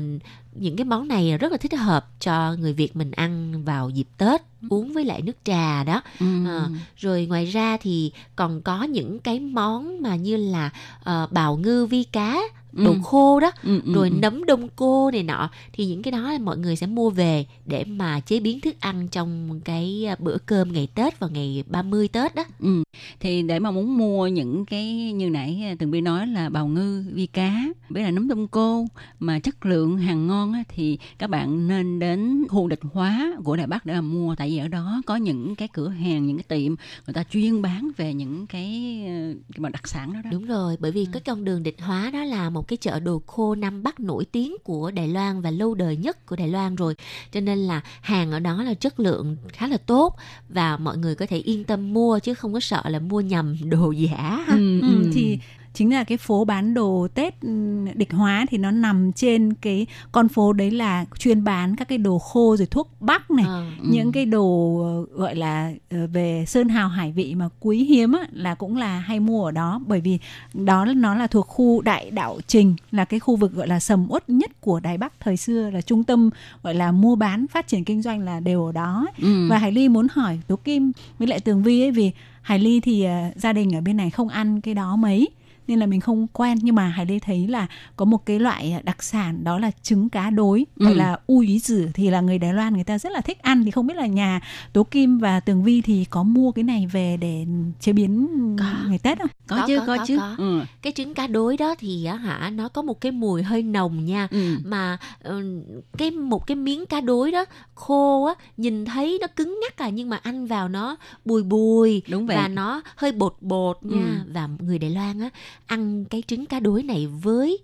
[0.55, 4.07] những cái món này rất là thích hợp cho người Việt mình ăn vào dịp
[4.17, 6.25] Tết uống với lại nước trà đó Ừ.
[6.47, 10.69] Ờ, rồi ngoài ra thì còn có những cái món mà như là
[11.03, 12.37] ờ, bào ngư vi cá
[12.75, 12.97] đồ Ừ.
[13.03, 14.15] khô đó Ừ, ừ, rồi ừ.
[14.21, 17.45] nấm đông cô này nọ thì những cái đó là mọi người sẽ mua về
[17.65, 21.63] để mà chế biến thức ăn trong cái à, bữa cơm ngày Tết vào ngày
[21.67, 22.43] 30 Tết đó.
[22.59, 22.83] Ừ.
[23.19, 27.03] Thì để mà muốn mua những cái như nãy Tường Vi nói là bào ngư,
[27.13, 28.85] vi cá, với là nấm đông cô
[29.19, 33.55] mà chất lượng hàng ngon á, thì các bạn nên đến khu địch hóa của
[33.55, 36.37] Đài Bắc để mà mua tại vì ở đó có những cái cửa hàng, những
[36.37, 36.75] cái tiệm
[37.07, 40.29] người ta chuyên bán về những cái, ờ, cái mà đặc sản đó đó.
[40.31, 43.21] Đúng rồi, bởi vì cái con đường địch hóa đó là một cái chợ đồ
[43.27, 46.75] khô Nam Bắc nổi tiếng của Đài Loan và lâu đời nhất của Đài Loan
[46.75, 46.95] rồi.
[47.31, 50.15] Cho nên là hàng ở đó là chất lượng khá là tốt
[50.49, 53.55] và mọi người có thể yên tâm mua chứ không có sợ là mua nhầm
[53.69, 54.43] đồ giả.
[54.47, 54.55] ha.
[54.55, 55.09] Ừ, Ừ, ừ.
[55.13, 55.39] thì
[55.75, 57.49] chính là cái phố bán đồ Tết ừ,
[57.95, 61.97] địch hóa thì nó nằm trên cái con phố đấy là chuyên bán các cái
[61.97, 63.65] đồ khô rồi thuốc bắc này Ờ.
[63.79, 63.85] Ừ.
[63.89, 68.11] những cái đồ ờ, gọi là ờ, về sơn hào hải vị mà quý hiếm
[68.13, 70.19] á, là cũng là hay mua ở đó bởi vì
[70.53, 74.05] đó nó là thuộc khu đại đạo trình là cái khu vực gọi là sầm
[74.09, 76.29] uất nhất của Đài Bắc thời xưa là trung tâm
[76.63, 79.47] gọi là mua bán phát triển kinh doanh là đều ở đó Ừ.
[79.49, 82.11] và Hải Ly muốn hỏi Tố Kim với lại Tường Vi ấy vì
[82.41, 85.27] Hải Ly thì ờ, gia đình ở bên này không ăn cái đó mấy
[85.67, 88.75] nên là mình không quen nhưng mà Hải Lê thấy là có một cái loại
[88.83, 90.85] đặc sản đó là trứng cá đối Ừ.
[90.85, 93.41] gọi là u ý tử thì là người Đài Loan người ta rất là thích
[93.41, 94.39] ăn thì không biết là nhà
[94.73, 97.45] Tố Kim và Tường Vi thì có mua cái này về để
[97.79, 98.27] chế biến
[98.59, 98.65] Có.
[98.89, 99.27] ngày Tết không?
[99.47, 100.35] có, Có, chứ có, có, có, chứ có.
[100.37, 100.61] Ừ.
[100.81, 104.05] cái trứng cá đối đó thì á hả nó có một cái mùi hơi nồng
[104.05, 104.55] nha Ừ.
[104.65, 105.61] mà ừ,
[105.97, 109.89] cái một cái miếng cá đối đó khô á nhìn thấy nó cứng ngắc à
[109.89, 112.35] nhưng mà ăn vào nó bùi bùi Đúng vậy.
[112.37, 114.31] và nó hơi bột bột nha Ừ.
[114.33, 115.29] và người Đài Loan á
[115.65, 117.57] ăn cái trứng cá đối này với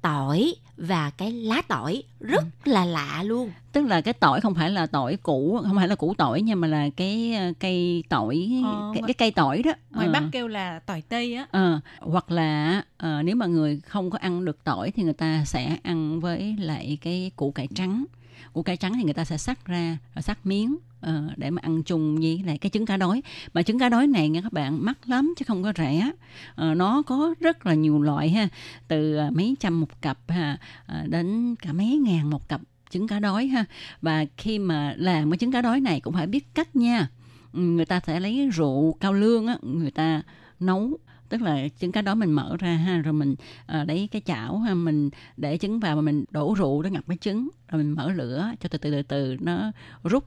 [0.00, 4.70] tỏi và cái lá tỏi rất là lạ luôn tức là cái tỏi không phải
[4.70, 8.50] là tỏi củ không phải là củ tỏi nhưng mà là cái ờ, cây tỏi
[8.64, 10.12] Ờ, cái, cái cây tỏi đó Ngoài Ờ.
[10.12, 11.46] Bắc kêu là tỏi tây á.
[11.50, 15.44] Ờ, hoặc là ờ, nếu mà người không có ăn được tỏi thì người ta
[15.46, 18.04] sẽ ăn với lại cái củ cải trắng
[18.52, 20.76] củ cải trắng thì người ta sẽ sắc ra rồi sắc miếng
[21.06, 23.22] uh, để mà ăn chung với lại cái trứng cá đói.
[23.54, 26.10] Mà trứng cá đói này nha các bạn mắc lắm chứ không có rẻ.
[26.50, 28.48] Uh, nó có rất là nhiều loại ha.
[28.88, 33.18] Từ mấy trăm một cặp ha uh, đến cả mấy ngàn một cặp trứng cá
[33.18, 33.64] đói ha.
[34.02, 37.08] Và khi mà làm cái trứng cá đói này cũng phải biết cách nha.
[37.52, 40.22] Người ta sẽ lấy rượu cao lương á người ta
[40.60, 40.98] nấu
[41.28, 43.34] tức là trứng cá đó mình mở ra ha rồi mình
[43.66, 47.04] ờ, lấy cái chảo ha mình để trứng vào mà mình đổ rượu nó ngập
[47.08, 49.72] cái trứng rồi mình mở lửa cho từ từ từ từ nó
[50.04, 50.24] rút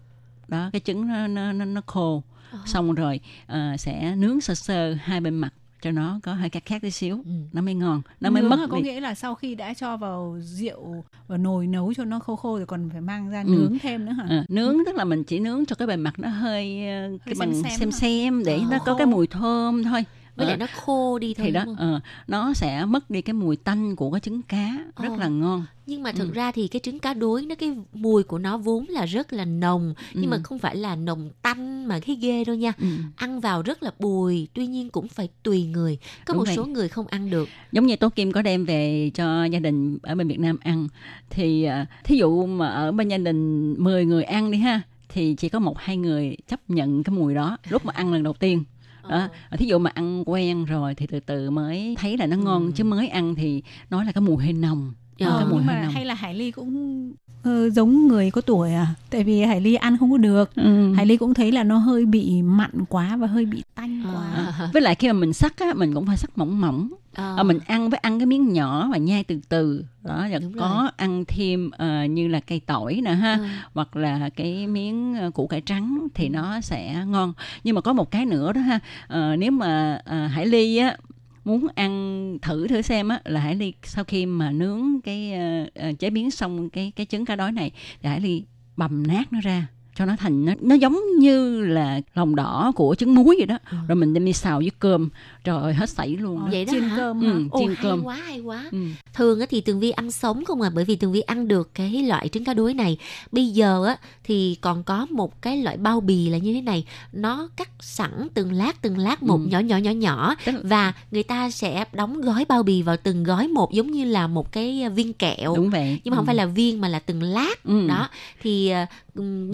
[0.48, 2.24] đó cái trứng nó nó nó, nó khô
[2.66, 6.66] xong rồi ờ, sẽ nướng sơ sơ hai bên mặt cho nó có hơi cắt
[6.66, 7.32] khác tí xíu Ừ.
[7.54, 9.98] nó mới ngon nó mới Nướng mất là có nghĩa là sau khi đã cho
[9.98, 13.50] vào rượu và nồi nấu cho nó khô khô rồi còn phải mang ra Ừ.
[13.50, 14.26] nướng thêm nữa hả?
[14.30, 17.36] Ờ, nướng tức là mình chỉ nướng cho cái bề mặt nó hơi ờ, cái
[17.36, 17.98] xem bằng xem xem hả?
[17.98, 18.66] xem để Ờ.
[18.72, 20.06] nó có cái mùi thơm thôi
[20.38, 21.93] với Ờ, lại nó khô đi thôi thì đó đúng không?
[21.93, 25.15] ờ, nó sẽ mất đi cái mùi tanh của cái trứng cá rất Ờ.
[25.17, 26.34] là ngon nhưng mà thực Ừ.
[26.34, 29.45] ra thì cái trứng cá đối nó cái mùi của nó vốn là rất là
[29.45, 30.41] nồng nhưng mà Ừ.
[30.43, 32.88] không phải là nồng tanh mà thấy ghê đâu nha ừ.
[33.15, 36.56] ăn vào rất là bùi tuy nhiên cũng phải tùy người có Đúng một vậy.
[36.56, 39.97] số người không ăn được giống như tố kim có đem về cho gia đình
[40.04, 40.88] ở bên việt nam ăn
[41.30, 41.67] thì
[42.04, 45.60] thí dụ mà ở bên gia đình 10 người ăn đi ha thì chỉ có
[45.60, 48.63] một hai người chấp nhận cái mùi đó lúc mà ăn lần đầu tiên
[49.10, 52.65] đó thí dụ mà ăn quen rồi thì từ từ mới thấy là nó ngon
[52.65, 52.72] Ừ.
[52.76, 55.76] chứ mới ăn thì nói là cái mùi hơi nồng Ờ, cái mùi nhưng hơi
[55.76, 57.12] mà nồng hay là Hải Ly cũng
[57.43, 58.88] ờ, giống người có tuổi à?
[59.10, 60.56] Tại vì Hải Ly ăn không có được.
[60.56, 60.93] ừ.
[60.93, 64.13] Hải Ly cũng thấy là nó hơi bị mặn quá và hơi bị tanh Ờ.
[64.15, 64.32] quá.
[64.60, 67.43] À, với lại khi mà mình sắc á mình cũng phải sắc mỏng mỏng Ờ,
[67.43, 69.86] mình ăn với ăn cái miếng nhỏ và nhai từ từ.
[70.03, 70.60] Đó và Đúng rồi.
[70.60, 73.45] có ăn thêm ờ, như là cây tỏi nè ha Ờ.
[73.73, 77.34] hoặc là cái miếng củ cải trắng thì nó sẽ ngon.
[77.63, 80.97] Nhưng mà có một cái nữa đó ha Ờ, nếu mà ờ, hải ly á
[81.45, 85.34] muốn ăn thử thử xem á là hải ly sau khi mà nướng cái
[85.75, 88.43] ờ, chế biến xong cái cái trứng cá đói này thì hải ly
[88.77, 89.67] bầm nát nó ra
[89.98, 93.58] cho nó thành nó, nó giống như là lòng đỏ của trứng muối vậy đó
[93.72, 93.78] Ừ.
[93.88, 95.10] rồi mình đem đi xào với cơm
[95.44, 96.96] trời ơi hết sảy luôn Ờ, Vậy đó chiên hả?
[96.98, 97.44] cơm Ừ.
[97.52, 98.04] Ồ, chiên hay cơm.
[98.04, 98.78] quá hay quá ừ.
[99.14, 101.70] thường á thì tường vi ăn sống không à bởi vì tường vi ăn được
[101.74, 102.98] cái loại trứng cá đối này
[103.32, 106.86] bây giờ á thì còn có một cái loại bao bì là như thế này
[107.14, 109.48] nó cắt sẵn từng lát từng lát một Ừ.
[109.50, 113.24] nhỏ nhỏ nhỏ nhỏ là- và người ta sẽ đóng gói bao bì vào từng
[113.24, 116.28] gói một giống như là một cái viên kẹo đúng vậy nhưng mà không Ừ.
[116.28, 117.88] phải là viên mà là từng lát Ừ.
[117.88, 118.10] đó
[118.42, 118.86] thì ờ,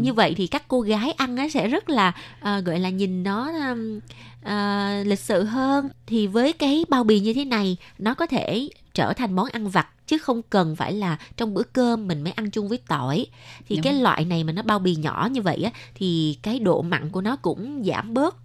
[0.01, 3.23] như vậy thì các cô gái ăn á sẽ rất là ờ, gọi là nhìn
[3.23, 3.99] nó ừm,
[4.43, 5.89] ờ, lịch sự hơn.
[6.07, 9.69] Thì với cái bao bì như thế này nó có thể trở thành món ăn
[9.69, 13.25] vặt chứ không cần phải là trong bữa cơm mình mới ăn chung với tỏi.
[13.69, 13.83] Thì Đúng.
[13.83, 17.09] cái loại này mà nó bao bì nhỏ như vậy á thì cái độ mặn
[17.09, 18.35] của nó cũng giảm bớt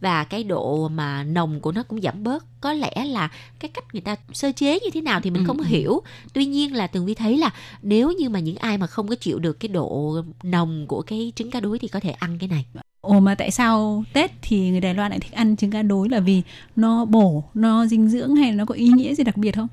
[0.00, 3.28] và cái độ mà nồng của nó cũng giảm bớt có lẽ là
[3.60, 5.64] cái cách người ta sơ chế như thế nào thì mình Ừ, không ừ.
[5.64, 6.00] hiểu
[6.32, 7.50] tuy nhiên là tường vi thấy là
[7.82, 11.32] nếu như mà những ai mà không có chịu được cái độ nồng của cái
[11.36, 12.64] trứng cá đối thì có thể ăn cái này
[13.00, 16.08] Ồ mà tại sao Tết thì người Đài Loan lại thích ăn trứng cá đối
[16.08, 16.42] là vì
[16.76, 19.68] nó bổ, nó dinh dưỡng hay nó có ý nghĩa gì đặc biệt không?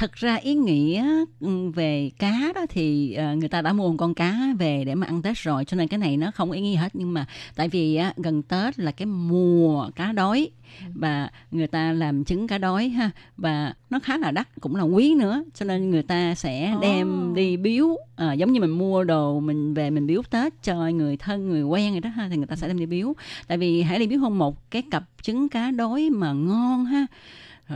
[0.00, 3.94] Thật ra ý nghĩa ừ, về cá đó thì ờ, người ta đã mua một
[3.98, 6.60] con cá về để mà ăn tết rồi cho nên cái này nó không ý
[6.60, 6.88] nghĩa hết.
[6.94, 10.50] Nhưng mà tại vì á, gần tết là cái mùa cá đói
[10.94, 14.82] và người ta làm trứng cá đói ha và nó khá là đắt cũng là
[14.82, 15.44] quý nữa.
[15.54, 17.34] Cho nên người ta sẽ đem Ồ.
[17.34, 21.16] đi biếu Ờ, giống như mình mua đồ mình về mình biếu tết cho người
[21.16, 23.14] thân người quen rồi đó ha thì người ta sẽ đem đi biếu.
[23.46, 27.06] Tại vì hãy đi biếu hôm một cái cặp trứng cá đói mà ngon ha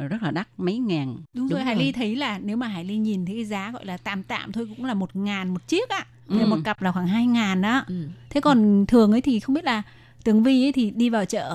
[0.00, 1.76] rất là đắt mấy ngàn Đúng, Đúng rồi, Hải.
[1.76, 4.52] Ly thấy là nếu mà Hải Ly nhìn thấy cái giá gọi là tạm tạm
[4.52, 6.06] thôi cũng là một ngàn một chiếc ạ.
[6.28, 6.46] Thì Ừ.
[6.46, 7.84] một cặp là khoảng hai ngàn đó.
[7.88, 7.94] ừ.
[8.30, 9.82] Thế còn thường ấy thì không biết là
[10.24, 11.52] Tường Vi ấy thì đi vào chợ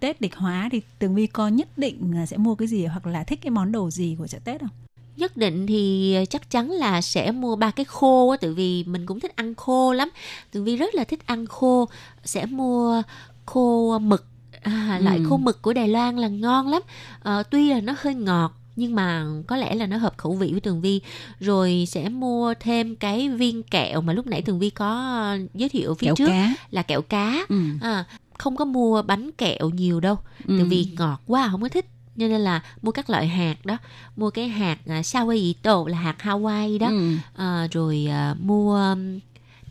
[0.00, 3.06] Tết địch hóa thì Tường Vi có nhất định là sẽ mua cái gì hoặc
[3.06, 4.70] là thích cái món đồ gì của chợ Tết không?
[5.16, 9.06] nhất định thì chắc chắn là sẽ mua ba cái khô á tại vì mình
[9.06, 10.08] cũng thích ăn khô lắm
[10.50, 11.88] tường vi rất là thích ăn khô
[12.24, 13.02] sẽ mua
[13.46, 14.24] khô mực
[14.64, 15.24] à, loại Ừ.
[15.28, 16.82] khô mực của Đài Loan là ngon lắm
[17.22, 20.48] Ờ, tuy là nó hơi ngọt nhưng mà có lẽ là nó hợp khẩu vị
[20.52, 21.00] với Tường Vi
[21.40, 24.86] rồi sẽ mua thêm cái viên kẹo mà lúc nãy Tường Vi có
[25.22, 27.56] ờ, giới thiệu phía kẹo trước cá là kẹo cá ừ.
[27.80, 28.04] à,
[28.38, 30.16] không có mua bánh kẹo nhiều đâu
[30.48, 30.54] Ừ.
[30.58, 31.86] Tường Vi ngọt quá không có thích
[32.18, 33.76] cho nên là mua các loại hạt đó
[34.16, 37.14] mua cái hạt uh, Sawayito là hạt Hawaii đó Ừ.
[37.36, 38.96] à, rồi à, mua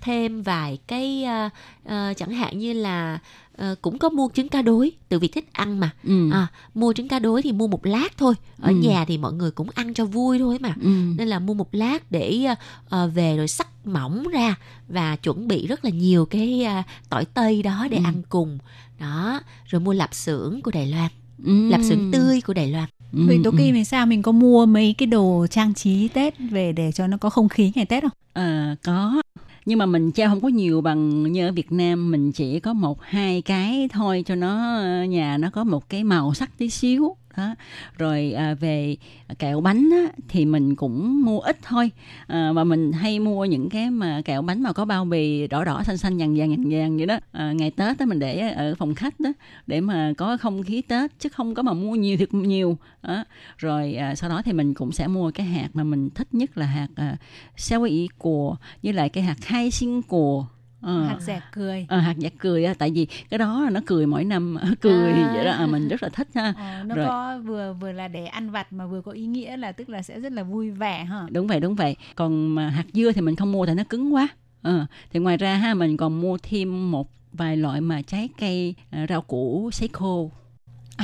[0.04, 1.50] thêm vài cái à,
[1.86, 3.20] à, chẳng hạn như là
[3.58, 6.30] à, cũng có mua trứng cá đối từ vì thích ăn mà Ừ.
[6.32, 8.76] à, mua trứng cá đối thì mua một lát thôi ở Ừ.
[8.76, 10.90] nhà thì mọi người cũng ăn cho vui thôi mà Ừ.
[11.18, 12.46] nên là mua một lát để
[12.90, 14.56] à, về rồi sắc mỏng ra
[14.88, 18.04] và chuẩn bị rất là nhiều cái à, tỏi tây đó để Ừ.
[18.04, 18.58] ăn cùng
[19.00, 21.10] đó rồi mua lạp xưởng của Đài Loan
[21.46, 21.70] Ừ.
[21.70, 23.58] lạp xưởng tươi của Đài Loan Ừ, Vậy Tố ừ.
[23.58, 27.08] Kim thì sao mình có mua mấy cái đồ trang trí Tết về để cho
[27.08, 28.12] nó có không khí ngày Tết không?
[28.34, 29.22] Ờ, có
[29.66, 32.74] nhưng mà mình treo không có nhiều bằng như ở Việt Nam, mình chỉ có
[32.74, 36.70] một, hai cái thôi cho nó ờ, nhà nó có một cái màu sắc tí
[36.70, 37.56] xíu đó.
[37.98, 38.96] Rồi à, về
[39.40, 41.92] kẹo bánh á, thì mình cũng mua ít thôi.
[42.28, 45.64] À, và mình hay mua những cái mà kẹo bánh mà có bao bì đỏ
[45.64, 47.20] đỏ xanh xanh vàng vàng vàng vàng vậy đó.
[47.32, 49.30] À, ngày Tết á mình để ở phòng khách đó
[49.68, 52.78] để mà có không khí Tết chứ không có mà mua nhiều thiệt nhiều.
[53.04, 53.24] Đó.
[53.58, 56.58] rồi à, sau đó thì mình cũng sẽ mua cái hạt mà mình thích nhất
[56.58, 57.18] là hạt à,
[57.58, 60.46] xéo ý của với lại cái hạt khai sinh của
[60.84, 61.04] Ờ.
[61.06, 61.86] Hạt rẻ cười.
[61.90, 65.32] Ờ, hạt giặc cười á tại vì cái đó nó cười mỗi năm cười À.
[65.34, 67.06] vậy đó à, mình rất là thích ha Ờ, nó Rồi.
[67.08, 70.02] có vừa vừa là để ăn vặt mà vừa có ý nghĩa là tức là
[70.02, 71.22] sẽ rất là vui vẻ ha.
[71.32, 74.14] đúng vậy đúng vậy còn mà hạt dưa thì mình không mua tại nó cứng
[74.14, 74.28] quá
[74.62, 78.76] ờ, thì ngoài ra ha mình còn mua thêm một vài loại mà trái cây
[78.90, 80.32] à, rau củ sấy khô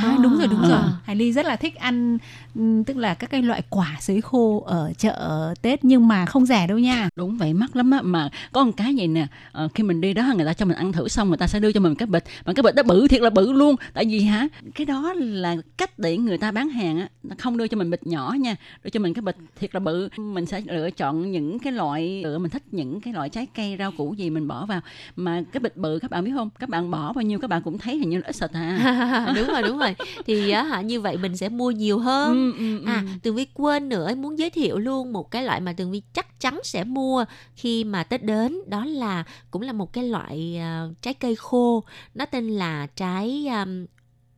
[0.04, 0.70] À, đúng rồi đúng À.
[0.70, 0.82] rồi.
[1.04, 2.18] Hải Ly rất là thích ăn
[2.56, 6.46] ừm, tức là các cái loại quả sấy khô ở chợ Tết nhưng mà không
[6.46, 7.10] rẻ đâu nha.
[7.16, 8.02] đúng vậy mắc lắm á.
[8.02, 10.78] Mà có một cái gì nè ờ, khi mình đi đó người ta cho mình
[10.78, 12.24] ăn thử xong người ta sẽ đưa cho mình cái bịch.
[12.46, 13.76] Mà cái bịch đó bự thiệt là bự luôn.
[13.94, 17.58] Tại vì hả cái đó là cách để người ta bán hàng á nó không
[17.58, 20.10] đưa cho mình bịch nhỏ nha đưa cho mình cái bịch thiệt là bự.
[20.18, 23.76] Mình sẽ lựa chọn những cái loại lựa mình thích những cái loại trái cây
[23.80, 24.82] rau củ gì mình bỏ vào.
[25.16, 26.50] Mà cái bịch bự các bạn biết không?
[26.60, 29.34] Các bạn bỏ bao nhiêu các bạn cũng thấy hình như là ít xịt à.
[29.36, 29.89] Đúng rồi đúng rồi
[30.26, 32.52] thì á hả như vậy mình sẽ mua nhiều hơn.
[32.58, 32.86] Ừ, ừ, ừ.
[32.86, 36.02] À, Tường Vi quên nữa muốn giới thiệu luôn một cái loại mà Tường Vi
[36.14, 37.26] chắc chắn sẽ mua
[37.56, 38.58] khi mà Tết đến.
[38.68, 41.84] Đó là cũng là một cái loại à, trái cây khô.
[42.16, 43.86] Nó tên là trái um,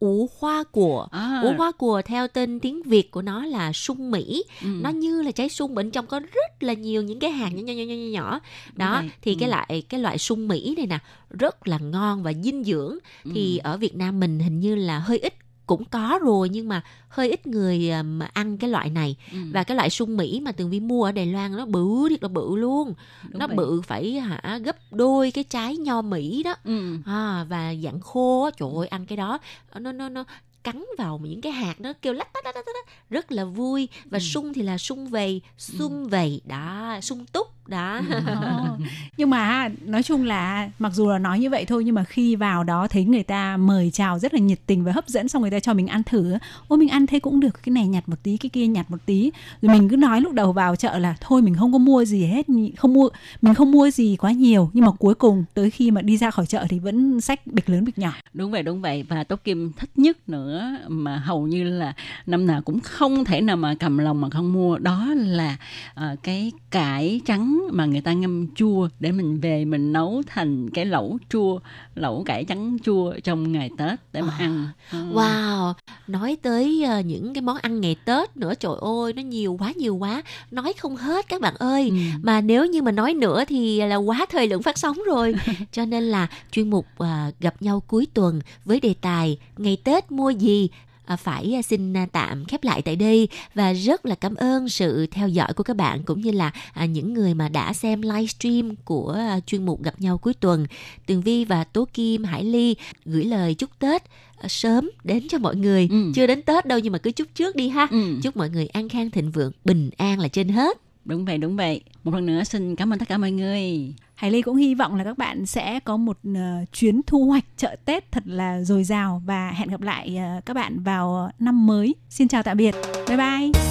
[0.02, 4.12] ủ hoa của À, ủ hoa của theo tên tiếng Việt của nó là sung
[4.12, 4.68] mỹ ừ.
[4.82, 7.62] nó như là trái sung bên trong có rất là nhiều những cái hạt nhỏ
[7.62, 8.40] nhỏ nhỏ nhỏ, nhỏ,
[8.76, 9.52] đó thì cái Ừ.
[9.52, 12.98] loại cái loại sung mỹ này nè rất là ngon và dinh dưỡng
[13.34, 13.62] thì Ừ.
[13.70, 15.34] ở Việt Nam mình hình như là hơi ít
[15.66, 19.38] cũng có rồi nhưng mà hơi ít người à, mà ăn cái loại này Ừ.
[19.54, 22.24] và cái loại sung mỹ mà tường vi mua ở Đài Loan nó bự thiệt
[22.24, 22.94] là bự luôn
[23.30, 23.56] Đúng nó vậy.
[23.58, 26.98] bự phải hả gấp đôi cái trái nho mỹ đó ừ.
[27.06, 29.40] à, và dạng khô á trời ơi ăn cái đó
[29.80, 30.24] nó nó nó
[30.64, 33.88] cắn vào những cái hạt nó kêu lách tách tách tách tách, rất là vui
[34.06, 34.20] và Ừ.
[34.22, 38.02] sung thì là sung vầy sum vầy đó sung túc đó.
[39.18, 42.36] Nhưng mà nói chung là mặc dù là nói như vậy thôi nhưng mà khi
[42.36, 45.42] vào đó thấy người ta mời chào rất là nhiệt tình và hấp dẫn xong
[45.42, 48.10] người ta cho mình ăn thử ôi mình ăn thế cũng được cái này nhặt
[48.10, 49.32] một tí cái kia nhặt một tí.
[49.62, 52.26] Rồi mình cứ nói lúc đầu vào chợ là thôi mình không có mua gì
[52.26, 52.46] hết
[52.78, 53.10] không mua
[53.42, 54.70] mình không mua gì quá nhiều.
[54.74, 57.70] Nhưng mà cuối cùng tới khi mà đi ra khỏi chợ thì vẫn xách bịch
[57.70, 58.14] lớn bịch nhỏ.
[58.34, 59.04] Đúng vậy đúng vậy.
[59.10, 61.94] Và tố kim thích nhất nữa mà hầu như là
[62.26, 64.78] năm nào cũng không thể nào mà cầm lòng mà không mua.
[64.78, 65.58] Đó là
[65.94, 70.70] ờ, cái cải trắng mà người ta ngâm chua để mình về mình nấu thành
[70.70, 71.60] cái lẩu chua
[71.96, 74.98] lẩu cải trắng chua trong ngày tết để mà À, ăn Ừ.
[75.14, 75.74] Wow,
[76.08, 79.72] nói tới ờ, những cái món ăn ngày Tết nữa trời ơi nó nhiều quá
[79.76, 81.90] nhiều quá, nói không hết các bạn ơi.
[81.90, 81.96] Ừ.
[82.22, 85.36] Mà nếu như mà nói nữa thì là quá thời lượng phát sóng rồi.
[85.72, 90.12] Cho nên là chuyên mục à, gặp nhau cuối tuần với đề tài ngày Tết
[90.12, 90.70] mua gì
[91.16, 95.08] phải à, xin à, tạm khép lại tại đây và rất là cảm ơn sự
[95.12, 98.76] theo dõi của các bạn cũng như là à, những người mà đã xem livestream
[98.76, 100.66] của à, chuyên mục gặp nhau cuối tuần.
[101.06, 104.04] Tường Vi và Tố Kim, Hải Ly gửi lời chúc Tết
[104.38, 105.88] à, sớm đến cho mọi người.
[105.92, 106.12] Ừ.
[106.16, 107.88] Chưa đến Tết đâu nhưng mà cứ chúc trước đi ha.
[107.92, 108.20] Ừ.
[108.24, 111.56] Chúc mọi người an khang thịnh vượng, bình an là trên hết đúng vậy đúng
[111.56, 114.76] vậy một lần nữa xin cảm ơn tất cả mọi người Hải Ly cũng hy
[114.76, 118.64] vọng là các bạn sẽ có một ờ, chuyến thu hoạch chợ Tết thật là
[118.64, 121.96] dồi dào và hẹn gặp lại ờ, các bạn vào năm mới.
[122.10, 122.76] Xin chào tạm biệt.
[123.08, 123.71] Bye bye.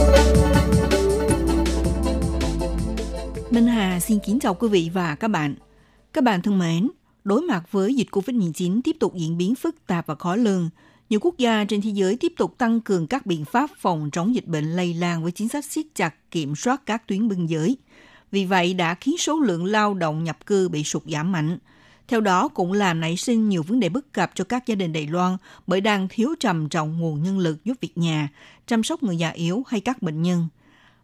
[4.01, 5.55] Xin kính chào quý vị và các bạn.
[6.13, 6.89] Các bạn thân mến,
[7.23, 10.69] đối mặt với dịch COVID-19 tiếp tục diễn biến phức tạp và khó lường,
[11.09, 14.35] nhiều quốc gia trên thế giới tiếp tục tăng cường các biện pháp phòng chống
[14.35, 17.77] dịch bệnh lây lan với chính sách siết chặt kiểm soát các tuyến biên giới.
[18.31, 21.57] Vì vậy đã khiến số lượng lao động nhập cư bị sụt giảm mạnh.
[22.07, 24.93] Theo đó cũng làm nảy sinh nhiều vấn đề bất cập cho các gia đình
[24.93, 25.37] Đài Loan
[25.67, 28.29] bởi đang thiếu trầm trọng nguồn nhân lực giúp việc nhà,
[28.67, 30.47] chăm sóc người già yếu hay các bệnh nhân.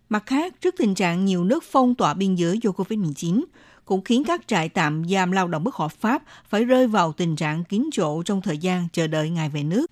[0.09, 3.43] Mặt khác, trước tình trạng nhiều nước phong tỏa biên giới do COVID-19,
[3.85, 7.35] cũng khiến các trại tạm giam lao động bất hợp pháp phải rơi vào tình
[7.35, 9.91] trạng kín chỗ trong thời gian chờ đợi ngày về nước.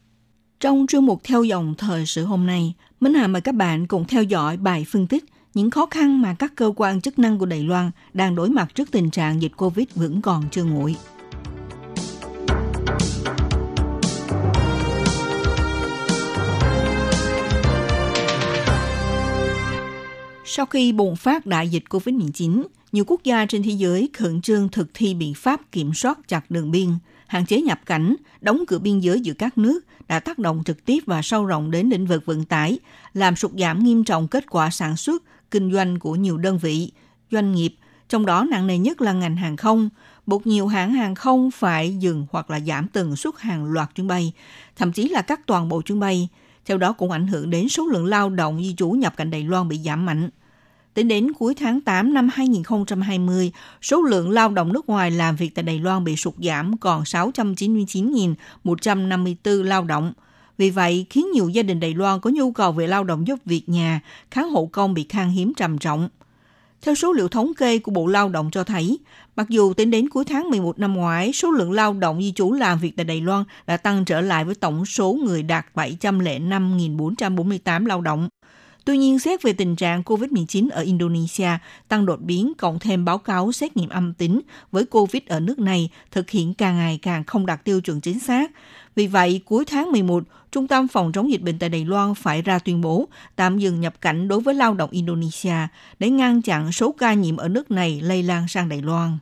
[0.60, 4.06] Trong chuyên mục theo dòng thời sự hôm nay, Minh Hà mời các bạn cùng
[4.08, 7.46] theo dõi bài phân tích những khó khăn mà các cơ quan chức năng của
[7.46, 10.96] Đài Loan đang đối mặt trước tình trạng dịch Covid vẫn còn chưa nguội.
[20.56, 24.70] Sau khi bùng phát đại dịch COVID-19, nhiều quốc gia trên thế giới khẩn trương
[24.70, 26.90] thực thi biện pháp kiểm soát chặt đường biên,
[27.28, 30.86] hạn chế nhập cảnh, đóng cửa biên giới giữa các nước đã tác động trực
[30.86, 32.80] tiếp và sâu rộng đến lĩnh vực vận tải,
[33.14, 36.92] làm sụt giảm nghiêm trọng kết quả sản xuất, kinh doanh của nhiều đơn vị,
[37.32, 37.76] doanh nghiệp,
[38.10, 39.90] trong đó nặng nề nhất là ngành hàng không,
[40.26, 44.08] buộc nhiều hãng hàng không phải dừng hoặc là giảm tần suất hàng loạt chuyến
[44.08, 44.34] bay,
[44.76, 46.30] thậm chí là cắt toàn bộ chuyến bay.
[46.66, 49.44] Theo đó cũng ảnh hưởng đến số lượng lao động di trú nhập cảnh Đài
[49.44, 50.30] Loan bị giảm mạnh.
[50.96, 55.56] Tính đến cuối tháng 8 năm 2020, số lượng lao động nước ngoài làm việc
[55.56, 60.14] tại Đài Loan bị sụt giảm còn 699.154 lao động.
[60.58, 63.40] Vì vậy, khiến nhiều gia đình Đài Loan có nhu cầu về lao động giúp
[63.46, 64.00] việc nhà,
[64.32, 66.10] kháng hộ công bị khan hiếm trầm trọng.
[66.82, 69.00] Theo số liệu thống kê của Bộ Lao động cho thấy,
[69.36, 72.52] mặc dù tính đến cuối tháng 11 năm ngoái, số lượng lao động di trú
[72.52, 77.86] làm việc tại Đài Loan đã tăng trở lại với tổng số người đạt 705.448
[77.86, 78.30] lao động.
[78.86, 81.50] Tuy nhiên, xét về tình trạng COVID-19 ở Indonesia
[81.88, 85.60] tăng đột biến cộng thêm báo cáo xét nghiệm âm tính với COVID ở nước
[85.60, 88.52] này thực hiện càng ngày càng không đạt tiêu chuẩn chính xác.
[88.96, 92.42] Vì vậy, cuối tháng 11, Trung tâm Phòng chống dịch bệnh tại Đài Loan phải
[92.42, 95.68] ra tuyên bố tạm dừng nhập cảnh đối với lao động Indonesia
[96.00, 99.18] để ngăn chặn số ca nhiễm ở nước này lây lan sang Đài Loan.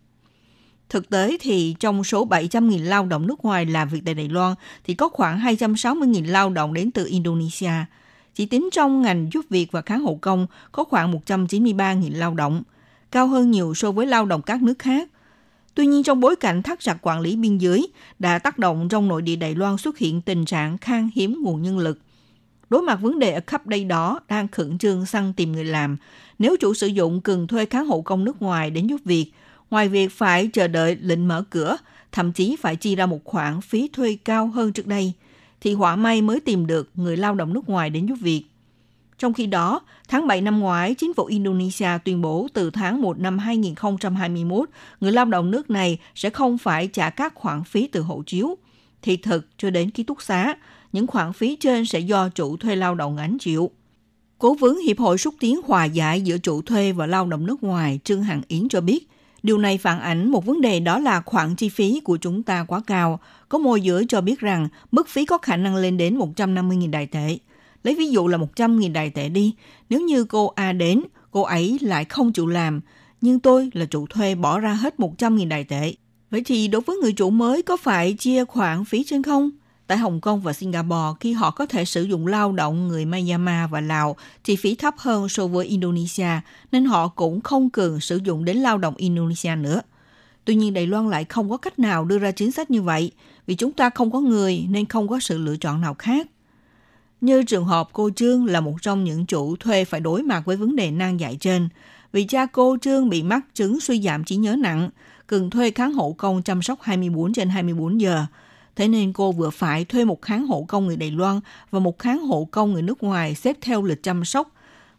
[0.89, 4.55] Thực tế thì trong số 700.000 lao động nước ngoài làm việc tại Đài Loan
[4.83, 7.71] thì có khoảng 260.000 lao động đến từ Indonesia–
[8.35, 12.63] chỉ tính trong ngành giúp việc và kháng hộ công có khoảng 193.000 lao động,
[13.11, 15.09] cao hơn nhiều so với lao động các nước khác.
[15.75, 17.87] Tuy nhiên trong bối cảnh thắt chặt quản lý biên giới
[18.19, 21.61] đã tác động trong nội địa Đài Loan xuất hiện tình trạng khan hiếm nguồn
[21.61, 21.99] nhân lực.
[22.69, 25.97] Đối mặt vấn đề ở khắp đây đó đang khẩn trương săn tìm người làm,
[26.39, 29.31] nếu chủ sử dụng cần thuê kháng hộ công nước ngoài đến giúp việc,
[29.69, 31.77] ngoài việc phải chờ đợi lệnh mở cửa,
[32.11, 35.13] thậm chí phải chi ra một khoản phí thuê cao hơn trước đây–
[35.63, 38.43] thì họa may mới tìm được người lao động nước ngoài đến giúp việc.
[39.17, 43.19] Trong khi đó, tháng 7 năm ngoái, chính phủ Indonesia tuyên bố từ tháng 1
[43.19, 48.01] năm 2021, người lao động nước này sẽ không phải trả các khoản phí từ
[48.01, 48.55] hộ chiếu.
[49.01, 50.55] Thì thực cho đến ký túc xá,
[50.91, 53.71] những khoản phí trên sẽ do chủ thuê lao động gánh chịu.
[54.37, 57.63] Cố vấn Hiệp hội xúc tiến hòa giải giữa chủ thuê và lao động nước
[57.63, 59.07] ngoài Trương Hằng Yến cho biết,
[59.43, 62.63] Điều này phản ánh một vấn đề đó là khoản chi phí của chúng ta
[62.63, 63.19] quá cao.
[63.49, 67.07] Có môi giới cho biết rằng mức phí có khả năng lên đến 150.000 đại
[67.07, 67.37] tệ.
[67.83, 69.53] Lấy ví dụ là 100.000 đại tệ đi.
[69.89, 72.81] Nếu như cô A đến, cô ấy lại không chịu làm,
[73.21, 75.93] nhưng tôi là chủ thuê bỏ ra hết 100.000 đại tệ.
[76.31, 79.51] Vậy thì đối với người chủ mới có phải chia khoản phí trên không?
[79.87, 83.69] Tại Hồng Kông và Singapore, khi họ có thể sử dụng lao động người Myanmar
[83.69, 86.39] và Lào, chi phí thấp hơn so với Indonesia,
[86.71, 89.81] nên họ cũng không cần sử dụng đến lao động Indonesia nữa.
[90.45, 93.11] Tuy nhiên Đài Loan lại không có cách nào đưa ra chính sách như vậy,
[93.47, 96.27] vì chúng ta không có người nên không có sự lựa chọn nào khác.
[97.21, 100.55] Như trường hợp cô Trương là một trong những chủ thuê phải đối mặt với
[100.55, 101.69] vấn đề nan giải trên,
[102.11, 104.89] vì cha cô Trương bị mắc chứng suy giảm trí nhớ nặng,
[105.27, 108.25] cần thuê kháng hộ công chăm sóc 24 trên 24 giờ–
[108.75, 111.39] Thế nên cô vừa phải thuê một kháng hộ công người Đài Loan
[111.71, 114.51] và một kháng hộ công người nước ngoài xếp theo lịch chăm sóc.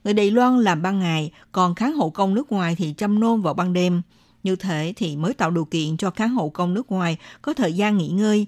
[0.04, 3.40] Người Đài Loan làm ban ngày, còn kháng hộ công nước ngoài thì chăm nôn
[3.40, 4.02] vào ban đêm.
[4.42, 7.72] Như thế thì mới tạo điều kiện cho kháng hộ công nước ngoài có thời
[7.72, 8.46] gian nghỉ ngơi,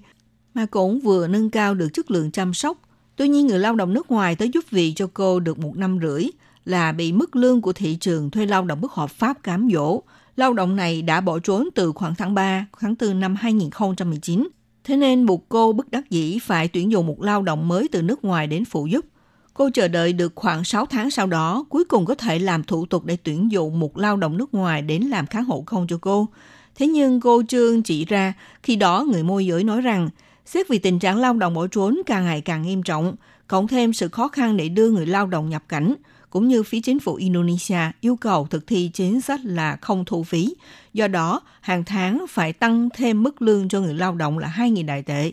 [0.53, 2.77] mà cũng vừa nâng cao được chất lượng chăm sóc.
[3.15, 5.99] Tuy nhiên người lao động nước ngoài tới giúp việc cho cô được một năm
[6.01, 6.25] rưỡi,
[6.65, 10.01] là bị mức lương của thị trường thuê lao động bất hợp pháp cám dỗ.
[10.35, 14.47] Lao động này đã bỏ trốn từ khoảng tháng 3, tháng 4 năm 2019.
[14.87, 18.01] Thế nên buộc cô bất đắc dĩ phải tuyển dụng một lao động mới từ
[18.01, 19.05] nước ngoài đến phụ giúp.
[19.53, 22.85] Cô chờ đợi được khoảng 6 tháng sau đó, cuối cùng có thể làm thủ
[22.85, 25.97] tục để tuyển dụng một lao động nước ngoài đến làm kháng hộ không cho
[26.01, 26.27] cô.
[26.75, 28.33] Thế nhưng cô Trương chỉ ra,
[28.63, 30.09] khi đó người môi giới nói rằng,
[30.45, 33.15] xét vì tình trạng lao động bỏ trốn càng ngày càng nghiêm trọng,
[33.47, 35.93] cộng thêm sự khó khăn để đưa người lao động nhập cảnh,
[36.29, 40.23] cũng như phía chính phủ Indonesia yêu cầu thực thi chính sách là không thu
[40.23, 40.55] phí.
[40.93, 44.85] Do đó, hàng tháng phải tăng thêm mức lương cho người lao động là 2.000
[44.85, 45.31] đại tệ.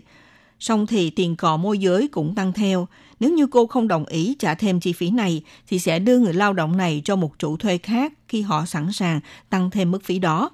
[0.61, 2.89] Song thì tiền cò môi giới cũng tăng theo.
[3.21, 6.35] Nếu như cô không đồng ý trả thêm chi phí này, thì sẽ đưa người
[6.35, 9.21] lao động này cho một chủ thuê khác khi họ sẵn sàng
[9.51, 10.51] tăng thêm mức phí đó.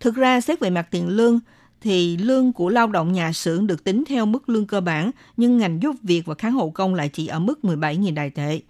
[0.00, 1.40] Thực ra, xét về mặt tiền lương,
[1.80, 5.58] thì lương của lao động nhà xưởng được tính theo mức lương cơ bản, nhưng
[5.58, 8.60] ngành giúp việc và kháng hộ công lại chỉ ở mức 17.000 đài tệ.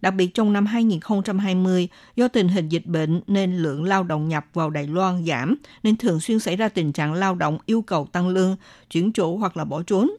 [0.00, 4.46] Đặc biệt trong năm 2020, do tình hình dịch bệnh nên lượng lao động nhập
[4.54, 8.08] vào Đài Loan giảm, nên thường xuyên xảy ra tình trạng lao động yêu cầu
[8.12, 8.56] tăng lương,
[8.90, 10.10] chuyển chỗ hoặc là bỏ trốn.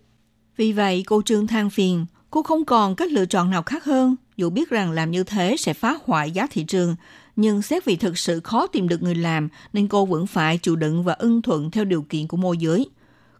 [0.57, 4.15] Vì vậy, cô Trương than phiền, cô không còn cách lựa chọn nào khác hơn,
[4.37, 6.95] dù biết rằng làm như thế sẽ phá hoại giá thị trường,
[7.35, 10.75] nhưng xét vì thực sự khó tìm được người làm nên cô vẫn phải chịu
[10.75, 12.89] đựng và ưng thuận theo điều kiện của môi giới.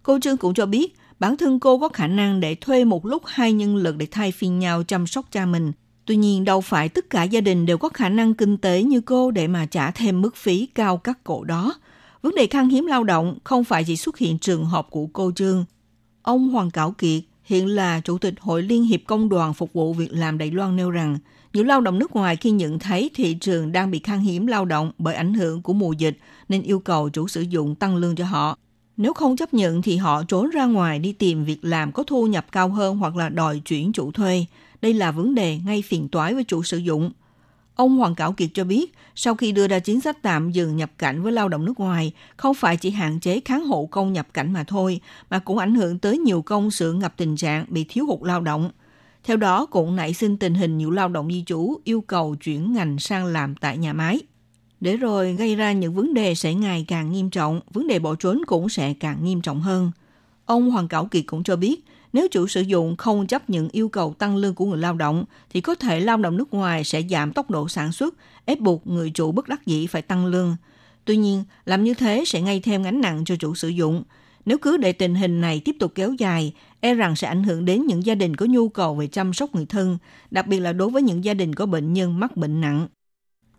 [0.04, 3.24] Cô Trương cũng cho biết bản thân cô có khả năng để thuê một lúc
[3.26, 5.72] hai nhân lực để thay phiên nhau chăm sóc cha mình.
[6.06, 9.02] Tuy nhiên, đâu phải tất cả gia đình đều có khả năng kinh tế như
[9.02, 11.74] cô để mà trả thêm mức phí cao các cổ đó.
[12.22, 15.32] Vấn đề khan hiếm lao động không phải chỉ xuất hiện trường hợp của cô
[15.36, 15.66] Trương.
[16.22, 19.94] Ông Hoàng Cảo Kiệt, hiện là Chủ tịch Hội Liên hiệp Công đoàn Phục vụ
[19.94, 21.18] Việc làm Đài Loan nêu rằng–
[21.54, 24.66] những lao động nước ngoài khi nhận thấy thị trường đang bị khan hiếm lao
[24.66, 26.18] động bởi ảnh hưởng của mùa dịch
[26.50, 28.58] nên yêu cầu chủ sử dụng tăng lương cho họ.
[28.98, 32.28] Nếu không chấp nhận thì họ trốn ra ngoài đi tìm việc làm có thu
[32.28, 34.46] nhập cao hơn hoặc là đòi chuyển chủ thuê.
[34.82, 37.12] Đây là vấn đề ngay phiền toái với chủ sử dụng.
[37.76, 40.92] Ông Hoàng Cảo Kiệt cho biết, sau khi đưa ra chính sách tạm dừng nhập
[40.98, 44.28] cảnh với lao động nước ngoài, không phải chỉ hạn chế kháng hộ công nhập
[44.34, 47.86] cảnh mà thôi, mà cũng ảnh hưởng tới nhiều công sự ngập tình trạng bị
[47.90, 48.72] thiếu hụt lao động.
[49.24, 52.74] Theo đó cũng nảy sinh tình hình nhiều lao động di trú yêu cầu chuyển
[52.74, 54.20] ngành sang làm tại nhà máy.
[54.80, 58.16] Để rồi gây ra những vấn đề sẽ ngày càng nghiêm trọng, vấn đề bỏ
[58.16, 59.92] trốn cũng sẽ càng nghiêm trọng hơn.
[60.46, 63.90] Ông Hoàng Cảo Kiệt cũng cho biết, nếu chủ sử dụng không chấp nhận yêu
[63.90, 67.02] cầu tăng lương của người lao động, thì có thể lao động nước ngoài sẽ
[67.10, 70.56] giảm tốc độ sản xuất, ép buộc người chủ bất đắc dĩ phải tăng lương.
[71.06, 74.04] Tuy nhiên, làm như thế sẽ ngay thêm gánh nặng cho chủ sử dụng,
[74.46, 77.66] nếu cứ để tình hình này tiếp tục kéo dài, e rằng sẽ ảnh hưởng
[77.66, 79.98] đến những gia đình có nhu cầu về chăm sóc người thân,
[80.32, 82.88] đặc biệt là đối với những gia đình có bệnh nhân mắc bệnh nặng.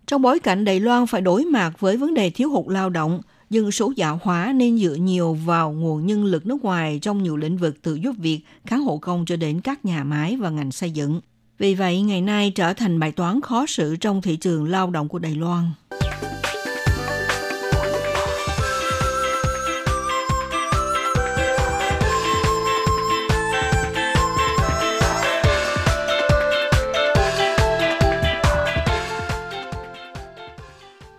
[0.07, 3.20] Trong bối cảnh Đài Loan phải đối mặt với vấn đề thiếu hụt lao động,
[3.53, 7.36] dân số già hóa nên dựa nhiều vào nguồn nhân lực nước ngoài trong nhiều
[7.36, 10.72] lĩnh vực từ giúp việc, kháng hộ công cho đến các nhà máy và ngành
[10.72, 11.20] xây dựng.
[11.59, 15.09] Vì vậy, ngày nay trở thành bài toán khó xử trong thị trường lao động
[15.09, 15.64] của Đài Loan.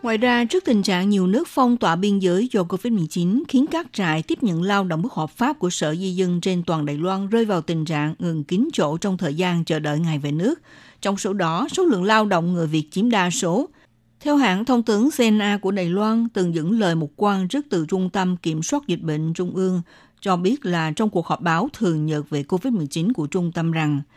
[0.03, 3.87] Ngoài ra, trước tình trạng nhiều nước phong tỏa biên giới do COVID-19 khiến các
[3.93, 6.97] trại tiếp nhận lao động bất hợp pháp của Sở Di dân trên toàn Đài
[6.97, 10.31] Loan rơi vào tình trạng ngừng kín chỗ trong thời gian chờ đợi ngày về
[10.31, 10.61] nước.
[11.01, 13.69] Trong số đó, số lượng lao động người Việt chiếm đa số.
[14.19, 17.85] Theo hãng thông tấn CNA của Đài Loan từng dẫn lời một quan chức từ
[17.89, 19.81] Trung tâm Kiểm soát Dịch bệnh Trung ương
[20.21, 24.01] cho biết là trong cuộc họp báo thường nhật về COVID-19 của trung tâm rằng–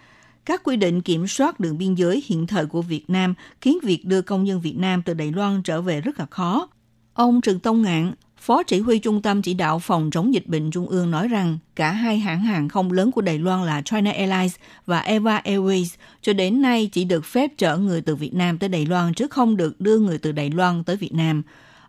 [0.46, 4.04] các quy định kiểm soát đường biên giới hiện thời của Việt Nam khiến việc
[4.04, 6.68] đưa công nhân Việt Nam từ Đài Loan trở về rất là khó.
[7.14, 10.70] Ông Trần Tông Ngạn, Phó chỉ huy Trung tâm Chỉ đạo Phòng chống dịch bệnh
[10.70, 14.10] Trung ương nói rằng cả hai hãng hàng không lớn của Đài Loan là China
[14.10, 14.54] Airlines
[14.86, 18.68] và Eva Airways cho đến nay chỉ được phép chở người từ Việt Nam tới
[18.68, 21.42] Đài Loan chứ không được đưa người từ Đài Loan tới Việt Nam.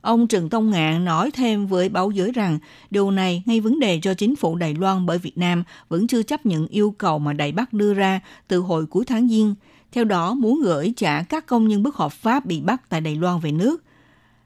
[0.08, 4.00] Ông Trần Tông Ngạn nói thêm với báo giới rằng điều này ngay vấn đề
[4.02, 7.34] cho chính phủ Đài Loan bởi Việt Nam vẫn chưa chấp nhận yêu cầu mà
[7.34, 9.56] Đài Bắc đưa ra từ hồi cuối tháng Giêng.
[9.92, 13.16] Theo đó, muốn gửi trả các công nhân bất hợp pháp bị bắt tại Đài
[13.16, 13.84] Loan về nước.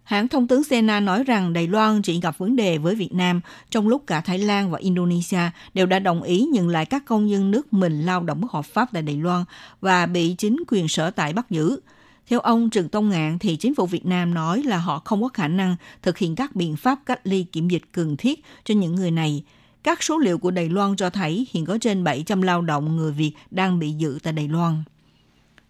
[0.03, 3.41] Hãng thông tấn Sena nói rằng Đài Loan chỉ gặp vấn đề với Việt Nam
[3.69, 7.27] trong lúc cả Thái Lan và Indonesia đều đã đồng ý nhận lại các công
[7.27, 9.43] nhân nước mình lao động bất hợp pháp tại Đài Loan
[9.81, 11.79] và bị chính quyền sở tại bắt giữ.
[12.27, 15.27] Theo ông Trần Tông Ngạn thì chính phủ Việt Nam nói là họ không có
[15.27, 18.95] khả năng thực hiện các biện pháp cách ly kiểm dịch cần thiết cho những
[18.95, 19.43] người này.
[19.83, 23.11] Các số liệu của Đài Loan cho thấy hiện có trên 700 lao động người
[23.11, 24.83] Việt đang bị giữ tại Đài Loan.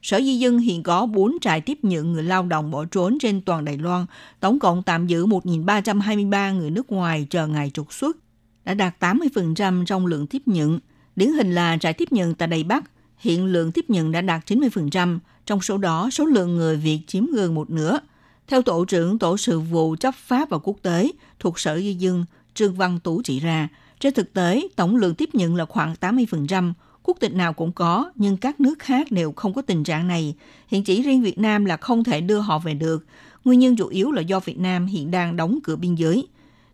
[0.02, 3.42] Sở Di dân hiện có 4 trại tiếp nhận người lao động bỏ trốn trên
[3.42, 4.06] toàn Đài Loan,
[4.40, 8.18] tổng cộng tạm giữ 1.323 người nước ngoài chờ ngày trục xuất,
[8.66, 10.80] đã đạt 80% trong lượng tiếp nhận.
[11.16, 12.84] Điển hình là trại tiếp nhận tại Đài Bắc,
[13.18, 17.26] hiện lượng tiếp nhận đã đạt 90%, trong số đó, số lượng người Việt chiếm
[17.26, 18.00] gần một nửa.
[18.48, 22.26] Theo Tổ trưởng Tổ sự vụ chấp pháp và quốc tế thuộc Sở Di dân
[22.54, 23.68] Trương Văn Tú chỉ ra,
[24.00, 26.74] trên thực tế, tổng lượng tiếp nhận là khoảng 80%,
[27.04, 30.36] quốc tịch nào cũng có, nhưng các nước khác đều không có tình trạng này.
[30.68, 33.06] Hiện chỉ riêng Việt Nam là không thể đưa họ về được.
[33.46, 36.28] Nguyên nhân chủ yếu là do Việt Nam hiện đang đóng cửa biên giới.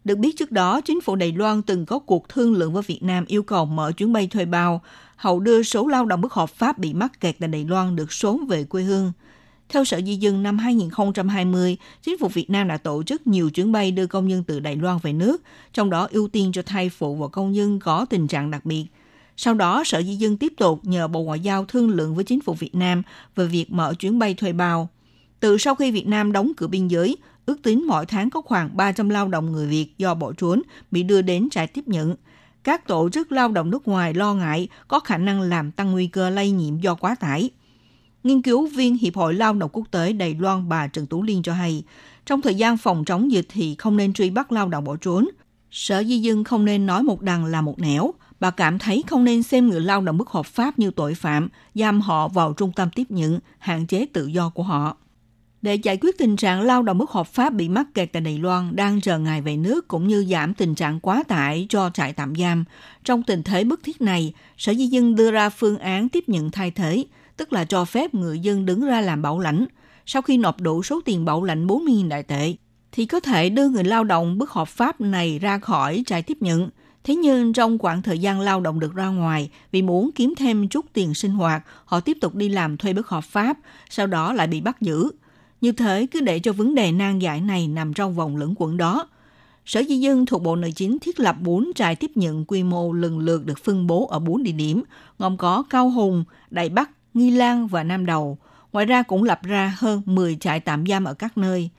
[0.03, 3.03] Được biết trước đó, chính phủ Đài Loan từng có cuộc thương lượng với Việt
[3.03, 4.81] Nam yêu cầu mở chuyến bay thuê bao,
[5.17, 8.13] hậu đưa số lao động bất hợp pháp bị mắc kẹt tại Đài Loan được
[8.13, 9.11] sớm về quê hương.
[9.69, 13.71] Theo Sở Di dân năm 2020, chính phủ Việt Nam đã tổ chức nhiều chuyến
[13.71, 15.41] bay đưa công nhân từ Đài Loan về nước,
[15.73, 18.85] trong đó ưu tiên cho thai phụ và công nhân có tình trạng đặc biệt.
[19.37, 22.41] Sau đó, Sở Di dân tiếp tục nhờ Bộ Ngoại giao thương lượng với chính
[22.41, 23.03] phủ Việt Nam
[23.35, 24.89] về việc mở chuyến bay thuê bao.
[25.39, 28.77] Từ sau khi Việt Nam đóng cửa biên giới, ước tính mỗi tháng có khoảng
[28.77, 30.61] 300 lao động người Việt do bỏ trốn
[30.91, 32.15] bị đưa đến trại tiếp nhận.
[32.67, 36.07] Các tổ chức lao động nước ngoài lo ngại có khả năng làm tăng nguy
[36.07, 37.49] cơ lây nhiễm do quá tải.
[38.23, 41.43] Nghiên cứu viên Hiệp hội Lao động Quốc tế Đài Loan bà Trần Tú Liên
[41.43, 41.83] cho hay,
[42.25, 45.27] trong thời gian phòng chống dịch thì không nên truy bắt lao động bỏ trốn.
[45.71, 48.13] Sở Di dân không nên nói một đằng là một nẻo.
[48.39, 51.49] Bà cảm thấy không nên xem người lao động bất hợp pháp như tội phạm,
[51.75, 54.97] giam họ vào trung tâm tiếp nhận, hạn chế tự do của họ.
[55.61, 58.37] Để giải quyết tình trạng lao động bất hợp pháp bị mắc kẹt tại Đài
[58.37, 62.13] Loan đang chờ ngày về nước cũng như giảm tình trạng quá tải cho trại
[62.13, 62.63] tạm giam.
[63.03, 66.51] Trong tình thế bức thiết này, Sở Di dân đưa ra phương án tiếp nhận
[66.51, 67.05] thay thế,
[67.37, 69.65] tức là cho phép người dân đứng ra làm bảo lãnh.
[70.05, 72.53] Sau khi nộp đủ số tiền bảo lãnh 40.000 đại tệ,
[72.91, 76.37] thì có thể đưa người lao động bất hợp pháp này ra khỏi trại tiếp
[76.41, 76.69] nhận.
[77.03, 80.67] Thế nhưng trong khoảng thời gian lao động được ra ngoài, vì muốn kiếm thêm
[80.67, 83.57] chút tiền sinh hoạt, họ tiếp tục đi làm thuê bất hợp pháp,
[83.89, 85.11] sau đó lại bị bắt giữ.
[85.61, 88.77] Như thế cứ để cho vấn đề nan giải này nằm trong vòng lẫn quẩn
[88.77, 89.07] đó.
[89.65, 92.93] Sở Di dân thuộc Bộ Nội chính thiết lập 4 trại tiếp nhận quy mô
[92.93, 94.83] lần lượt được phân bố ở 4 địa điểm,
[95.19, 98.37] gồm có Cao Hùng, Đại Bắc, Nghi Lan và Nam Đầu.
[98.73, 101.69] Ngoài ra cũng lập ra hơn 10 trại tạm giam ở các nơi.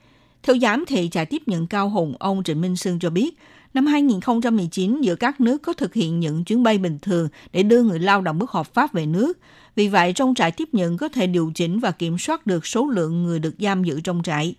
[0.43, 3.37] Theo giám thị trại tiếp nhận Cao Hùng, ông Trịnh Minh Sương cho biết,
[3.73, 7.83] năm 2019 giữa các nước có thực hiện những chuyến bay bình thường để đưa
[7.83, 9.37] người lao động bất hợp pháp về nước.
[9.75, 12.87] Vì vậy, trong trại tiếp nhận có thể điều chỉnh và kiểm soát được số
[12.87, 14.55] lượng người được giam giữ trong trại.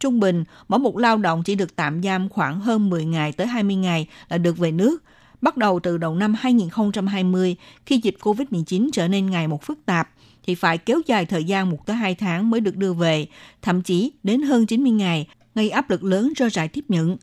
[0.00, 3.46] Trung bình, mỗi một lao động chỉ được tạm giam khoảng hơn 10 ngày tới
[3.46, 5.02] 20 ngày là được về nước.
[5.40, 7.56] Bắt đầu từ đầu năm 2020,
[7.86, 10.10] khi dịch COVID-19 trở nên ngày một phức tạp,
[10.46, 13.26] thì phải kéo dài thời gian 1 tới 2 tháng mới được đưa về,
[13.62, 17.16] thậm chí đến hơn 90 ngày, gây áp lực lớn cho trại tiếp nhận.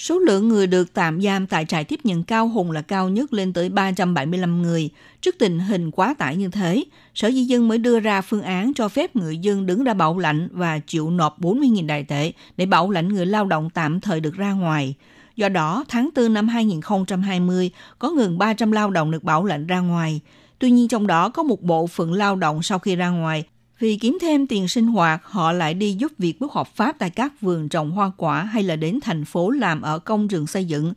[0.00, 3.32] Số lượng người được tạm giam tại trại tiếp nhận Cao Hùng là cao nhất
[3.32, 4.90] lên tới 375 người.
[5.20, 6.84] Trước tình hình quá tải như thế,
[7.14, 10.18] Sở Di dân mới đưa ra phương án cho phép người dân đứng ra bảo
[10.18, 14.20] lãnh và chịu nộp 40.000 đại tệ để bảo lãnh người lao động tạm thời
[14.20, 14.94] được ra ngoài.
[15.36, 19.80] Do đó, tháng 4 năm 2020 có gần 300 lao động được bảo lãnh ra
[19.80, 20.20] ngoài.
[20.58, 23.44] Tuy nhiên trong đó có một bộ phận lao động sau khi ra ngoài
[23.80, 27.10] vì kiếm thêm tiền sinh hoạt, họ lại đi giúp việc bất hợp pháp tại
[27.10, 30.64] các vườn trồng hoa quả hay là đến thành phố làm ở công trường xây
[30.64, 30.92] dựng.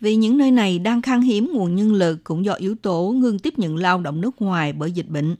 [0.00, 3.38] Vì những nơi này đang khan hiếm nguồn nhân lực cũng do yếu tố ngưng
[3.38, 5.36] tiếp nhận lao động nước ngoài bởi dịch bệnh.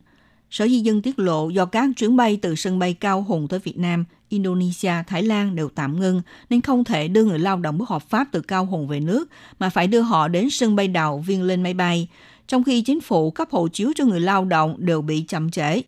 [0.51, 3.59] Sở Di dân tiết lộ do các chuyến bay từ sân bay Cao Hùng tới
[3.59, 7.79] Việt Nam, Indonesia, Thái Lan đều tạm ngưng nên không thể đưa người lao động
[7.79, 9.29] bất hợp pháp từ Cao Hùng về nước
[9.59, 12.09] mà phải đưa họ đến sân bay đào viên lên máy bay.
[12.47, 15.83] Trong khi chính phủ cấp hộ chiếu cho người lao động đều bị chậm trễ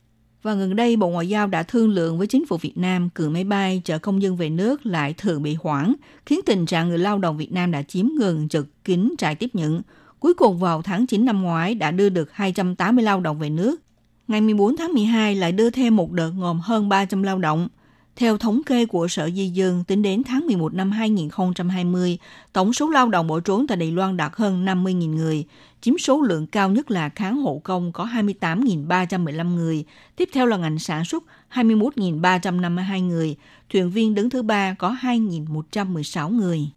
[0.44, 3.28] và gần đây, Bộ Ngoại giao đã thương lượng với chính phủ Việt Nam cử
[3.28, 5.94] máy bay chở công dân về nước lại thường bị hoãn,
[6.26, 9.50] khiến tình trạng người lao động Việt Nam đã chiếm gần trực kín trại tiếp
[9.52, 9.82] nhận.
[10.20, 13.80] Cuối cùng vào tháng 9 năm ngoái đã đưa được 280 lao động về nước.
[14.28, 17.68] Ngày 14 tháng 12 lại đưa thêm một đợt gồm hơn 300 lao động.
[18.16, 22.18] Theo thống kê của Sở Di dân, tính đến tháng 11 năm 2020,
[22.52, 25.44] tổng số lao động bỏ trốn tại Đài Loan đạt hơn 50.000 người,
[25.80, 29.84] chiếm số lượng cao nhất là kháng hộ công có 28.315 người,
[30.16, 33.36] tiếp theo là ngành sản xuất 21.352 người,
[33.72, 36.68] thuyền viên đứng thứ ba có 2.116 người.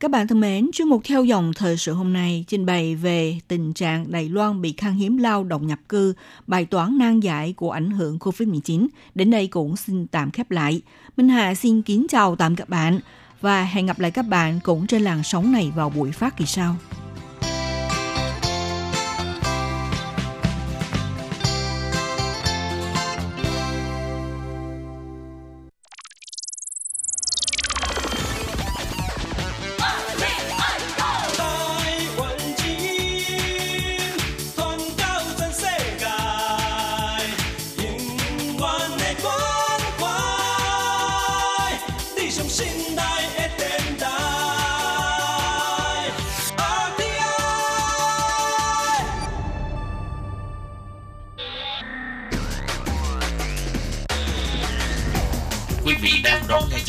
[0.00, 3.38] Các bạn thân mến, chuyên mục theo dòng thời sự hôm nay trình bày về
[3.48, 6.14] tình trạng Đài Loan bị khan hiếm lao động nhập cư,
[6.46, 8.86] bài toán nan giải của ảnh hưởng COVID-19.
[9.14, 10.82] Đến đây cũng xin tạm khép lại.
[11.16, 13.00] Minh Hà xin kính chào tạm các bạn
[13.40, 16.46] và hẹn gặp lại các bạn cũng trên làn sóng này vào buổi phát kỳ
[16.46, 16.76] sau.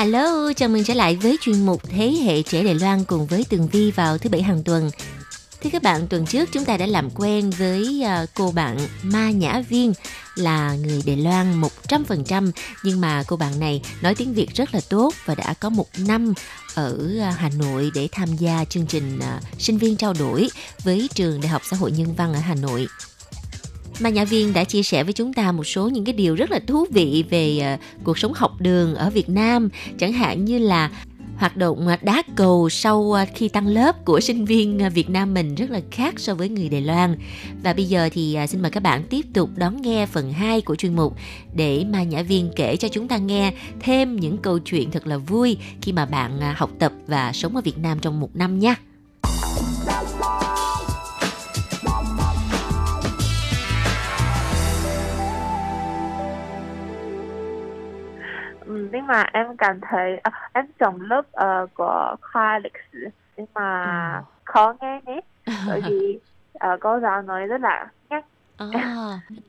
[0.00, 3.44] Hello, chào mừng trở lại với chuyên mục Thế hệ trẻ Đài Loan cùng với
[3.48, 4.90] Tường Vi vào thứ bảy hàng tuần.
[5.62, 9.30] Thưa các bạn, tuần trước chúng ta đã làm quen với ờ, cô bạn Ma
[9.30, 9.92] Nhã Viên
[10.34, 12.50] là người Đài Loan 100%
[12.84, 15.86] nhưng mà cô bạn này nói tiếng Việt rất là tốt và đã có một
[15.98, 16.34] năm
[16.74, 20.50] ở ờ, Hà Nội để tham gia chương trình ờ, sinh viên trao đổi
[20.84, 22.86] với trường Đại học Xã hội Nhân văn ở Hà Nội
[24.00, 26.50] mà nhà viên đã chia sẻ với chúng ta một số những cái điều rất
[26.50, 30.58] là thú vị về uh, cuộc sống học đường ở Việt Nam chẳng hạn như
[30.58, 30.90] là
[31.36, 35.34] hoạt động ờ, đá cầu sau ờ, khi tăng lớp của sinh viên Việt Nam
[35.34, 37.16] mình rất là khác so với người Đài Loan.
[37.62, 40.76] Và bây giờ thì xin mời các bạn tiếp tục đón nghe phần 2 của
[40.76, 41.16] chuyên mục
[41.54, 45.16] để mà Nhã Viên kể cho chúng ta nghe thêm những câu chuyện thật là
[45.16, 48.76] vui khi mà bạn học tập và sống ở Việt Nam trong một năm nha.
[58.92, 62.98] Nhưng mà em cảm thấy à, em chọn lớp uh, của khoa lịch sử.
[63.36, 64.22] Nhưng mà ừ.
[64.44, 65.20] khó nghe nhé.
[65.66, 66.18] Bởi vì
[66.54, 68.24] uh, cô giáo nói rất là nhắc.
[68.56, 68.66] À,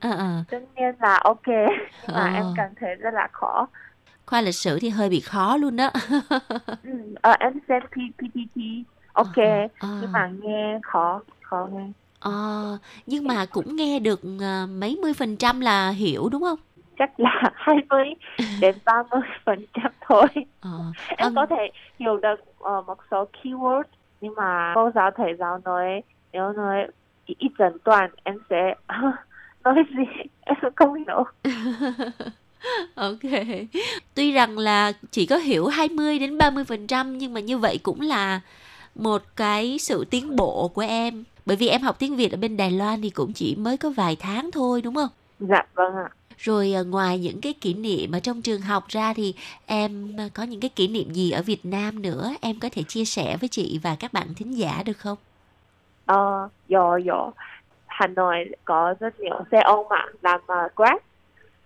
[0.00, 0.44] à, à.
[0.50, 1.46] tất nhiên là ok.
[1.46, 2.32] Nhưng mà à.
[2.34, 3.66] em cảm thấy rất là khó.
[4.26, 5.90] Khoa lịch sử thì hơi bị khó luôn đó.
[6.82, 8.60] Ừ, uh, em xem PPT
[9.12, 9.36] ok.
[9.36, 9.88] À, à.
[10.00, 11.92] nhưng mà nghe khó khó nghe.
[12.20, 12.32] À,
[13.06, 16.58] nhưng mà cũng nghe được uh, mấy mươi phần trăm là hiểu đúng không
[16.98, 18.14] chắc là 20
[18.60, 20.26] đến 30 phần trăm thôi
[20.60, 20.70] à,
[21.16, 23.82] em có thể hiểu được uh, một số keyword
[24.20, 26.86] nhưng mà cô giáo thầy giáo nói nếu nói
[27.26, 28.74] ít dần toàn em sẽ
[29.64, 30.04] nói gì
[30.40, 31.24] em không hiểu
[32.94, 33.32] Ok.
[34.14, 38.40] Tuy rằng là chỉ có hiểu 20 đến 30% nhưng mà như vậy cũng là
[38.94, 41.24] một cái sự tiến bộ của em.
[41.46, 43.90] Bởi vì em học tiếng Việt ở bên Đài Loan thì cũng chỉ mới có
[43.90, 45.08] vài tháng thôi đúng không?
[45.40, 46.08] Dạ vâng ạ.
[46.42, 49.34] Rồi à, ngoài những cái kỷ niệm ở trong trường học ra thì
[49.66, 52.82] em à, có những cái kỷ niệm gì ở Việt Nam nữa em có thể
[52.82, 55.18] chia sẻ với chị và các bạn thính giả được không?
[56.06, 57.30] Ờ, có có.
[57.86, 60.98] Hà Nội có rất nhiều xe ôm mà làm uh, Grab.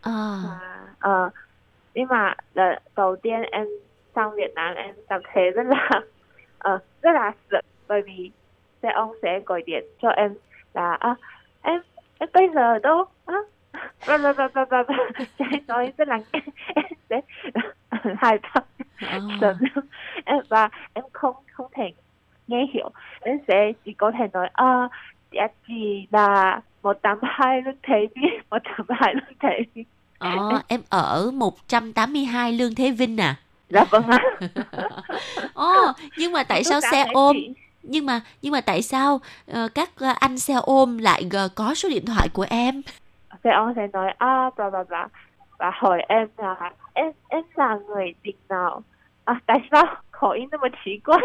[0.00, 0.42] À.
[1.08, 1.32] Uh,
[1.94, 3.66] nhưng mà lần đầu tiên em
[4.14, 5.90] sang Việt Nam em cảm thấy rất là
[6.74, 8.30] uh, rất là sợ bởi vì
[8.82, 10.34] xe ôm sẽ gọi điện cho em
[10.74, 11.18] là uh,
[11.62, 11.80] em
[12.18, 13.04] em bây giờ đâu
[14.06, 14.84] và và và và và
[15.38, 16.18] trái nói rất là
[17.10, 17.20] sẽ
[18.18, 18.38] hài
[19.40, 19.54] sợ
[20.24, 21.92] em và em không không thể
[22.46, 24.88] nghe hiểu em sẽ chỉ có thể nói à
[25.68, 29.84] trị là một tám hai lương thế vinh một tám hai lương thế vinh
[30.18, 33.36] Ờ, em ở 182 Lương Thế Vinh à?
[33.70, 34.18] Dạ vâng ạ.
[35.54, 37.36] Ồ, nhưng mà tại sao xe ôm?
[37.82, 39.20] Nhưng mà nhưng mà tại sao
[39.50, 42.82] uh, các anh xe ôm lại uh, có số điện thoại của em?
[43.45, 45.07] thì ông sẽ nói à bla bla bla
[45.59, 48.84] và hỏi em là em em là người tỉnh nào
[49.25, 51.17] à tại sao khẩu音那么奇怪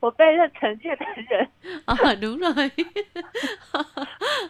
[0.00, 1.48] 我被认成越南人
[1.84, 2.70] ờ đúng rồi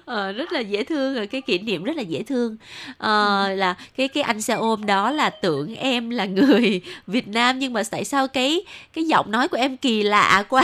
[0.04, 2.56] ờ, rất là dễ thương rồi cái kỷ niệm rất là dễ thương
[2.98, 7.58] ờ, là cái cái anh xe ôm đó là tưởng em là người Việt Nam
[7.58, 10.62] nhưng mà tại sao cái cái giọng nói của em kỳ lạ quá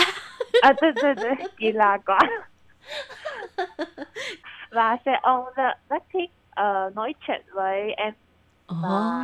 [0.63, 2.19] à, đúng, đúng, đúng, kỳ lạ quá
[4.72, 8.14] và xe ông rất, rất thích uh, nói chuyện với em.
[8.68, 9.24] Và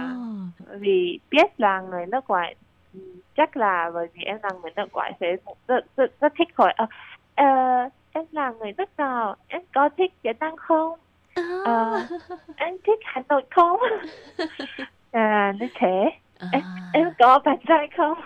[0.73, 0.79] oh.
[0.79, 2.55] vì biết là người nước ngoài
[3.37, 5.35] chắc là bởi vì em là người nước ngoài sẽ
[5.67, 6.89] rất rất, rất thích hỏi uh,
[7.41, 9.35] uh, em là người nước nào?
[9.47, 10.99] Em có thích Việt Nam không?
[11.39, 12.21] Uh,
[12.55, 13.79] em thích Hà Nội không?
[15.11, 16.11] À như thế.
[16.51, 16.61] Em
[16.93, 18.17] em có bạn trai không?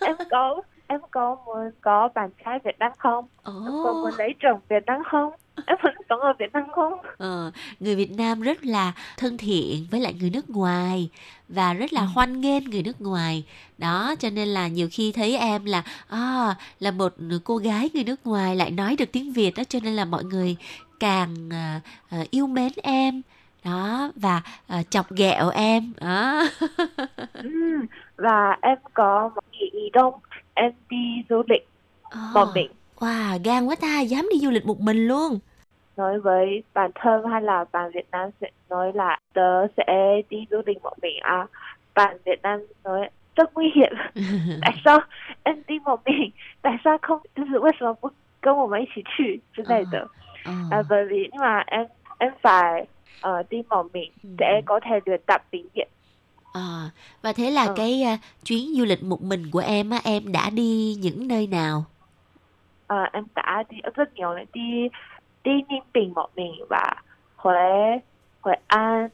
[0.00, 3.24] Em có em có muốn có bạn trai Việt Nam không?
[3.24, 3.66] Oh.
[3.66, 5.32] em có muốn lấy chồng Việt Nam không
[5.66, 6.92] em vẫn sống ở Việt Nam không?
[7.18, 7.50] Ờ,
[7.80, 11.10] người Việt Nam rất là thân thiện với lại người nước ngoài
[11.48, 12.06] và rất là ừ.
[12.14, 13.44] hoan nghênh người nước ngoài.
[13.78, 17.12] Đó cho nên là nhiều khi thấy em là à, là một
[17.44, 20.24] cô gái người nước ngoài lại nói được tiếng Việt đó cho nên là mọi
[20.24, 20.56] người
[21.00, 21.34] càng
[22.20, 23.22] uh, yêu mến em.
[23.64, 24.42] Đó và
[24.78, 25.92] uh, chọc ghẹo em.
[26.00, 26.42] Đó.
[27.32, 27.50] Ừ,
[28.16, 30.14] và em có một nghỉ nghỉ đông
[30.54, 31.68] em đi du lịch
[32.06, 32.34] oh.
[32.34, 35.39] một mình Wow, gan quá ta, dám đi du lịch một mình luôn.
[35.97, 40.37] nói với bản thân hay là bạn Việt Nam sẽ nói là tớ sẽ đi
[40.51, 41.47] du lịch một mình à
[41.95, 43.91] bạn Việt Nam nói rất nguy hiểm
[44.61, 44.99] tại sao
[45.43, 46.31] em đi một mình
[46.61, 48.11] tại sao không 就是为什么不
[48.41, 50.07] 跟我们一起去之类的
[50.43, 50.53] Ờ.
[50.69, 51.85] à, bởi vì nhưng mà em
[52.17, 52.85] em phải
[53.19, 55.87] ờ, đi một mình để có thể luyện tập tiếng Việt
[56.53, 56.89] À,
[57.21, 57.73] và thế là Ừ.
[57.75, 61.47] cái à, chuyến du lịch một mình của em á, em đã đi những nơi
[61.47, 61.85] nào?
[62.88, 64.88] Ờ, em đã đi rất nhiều này đi
[65.44, 66.94] đi Ninh Bình một mình và
[67.36, 68.00] Huế
[68.40, 69.08] Hội An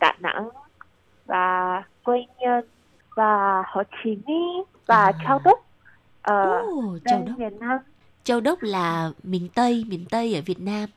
[0.00, 0.48] Đà Nẵng
[1.26, 2.64] và Quy Nhơn
[3.16, 5.12] và Hồ Chí Minh và À.
[5.26, 5.58] Châu Đốc
[6.22, 7.38] ờ, Ồ, Châu Đốc.
[7.38, 7.78] miền Nam
[8.24, 10.88] Châu Đốc là miền Tây, miền Tây ở Việt Nam.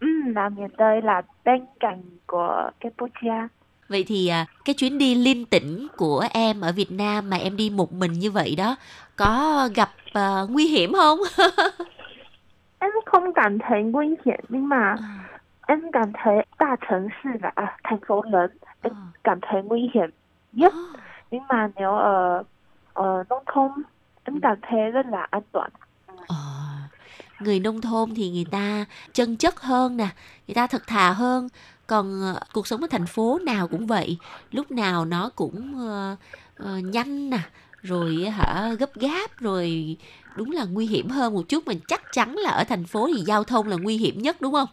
[0.00, 3.48] ừ, là miền Tây là bên cạnh của Campuchia
[3.88, 7.56] Vậy thì à, cái chuyến đi liên tỉnh của em ở Việt Nam mà em
[7.56, 8.76] đi một mình như vậy đó,
[9.20, 11.18] có gặp uh, nguy hiểm không?
[12.78, 15.40] Em không cảm thấy nguy hiểm nhưng mà à.
[15.66, 18.50] em cảm thấy đại thành thị là à, thành phố lớn
[18.82, 19.06] em à.
[19.24, 20.10] cảm thấy nguy hiểm
[20.52, 20.74] nhất.
[21.30, 22.42] Nhưng mà nếu ở
[22.94, 23.70] ở nông thôn
[24.24, 24.38] em ừ.
[24.42, 25.70] cảm thấy rất là an toàn.
[26.28, 26.36] Ờ,
[27.40, 30.08] người nông thôn thì người ta chân chất hơn nè
[30.46, 31.48] người ta thật thà hơn.
[31.86, 34.18] Còn ờ, cuộc sống ở thành phố nào cũng vậy
[34.50, 36.18] lúc nào nó cũng uh,
[36.62, 37.40] uh, nhanh nè
[37.83, 39.97] rồi hả gấp gáp rồi
[40.35, 43.19] đúng là nguy hiểm hơn một chút mình chắc chắn là ở thành phố thì
[43.21, 44.67] giao thông là nguy hiểm nhất đúng không?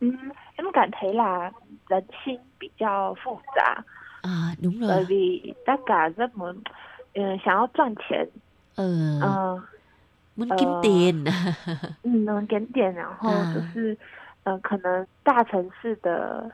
[0.00, 0.06] ừ,
[0.56, 1.50] em cảm thấy là
[1.88, 3.84] 人心比较复杂
[4.22, 5.08] À, đúng bởi rồi.
[5.08, 6.62] vì tất cả rất muốn
[7.14, 8.28] ừ, 想要赚钱
[8.76, 8.84] Ừ,
[9.18, 9.62] 呃
[10.36, 11.24] muốn ờ, kiếm tiền.
[12.02, 13.98] 嗯能点点然后啊就是
[14.44, 16.50] 呃可能大城市的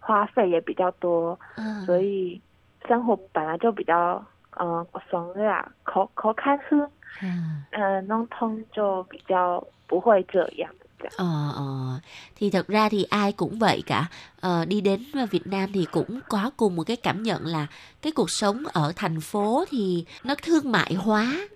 [0.00, 2.42] 花费也比较多 Ờ, 所以
[2.88, 6.88] 生活本来就比较 呃爽呀，口口看hơn，
[7.20, 7.66] à.
[7.72, 11.12] 呃，农通就比较不会这样这样。
[11.16, 12.00] Ờ, ờ.
[12.36, 14.06] Thì thật ra thì ai cũng vậy cả.
[14.40, 17.66] Ờ, đi đến Việt Nam thì cũng có cùng một cái cảm nhận là
[18.02, 21.48] cái cuộc sống ở thành phố thì nó thương mại hóa,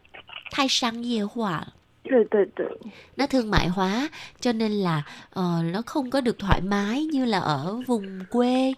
[0.53, 1.64] thay sang nhiều hóa.
[2.05, 2.66] 对对对，
[3.16, 4.09] Nó thương mại hóa
[4.41, 8.72] cho nên là ờ, nó không có được thoải mái như là ở vùng quê.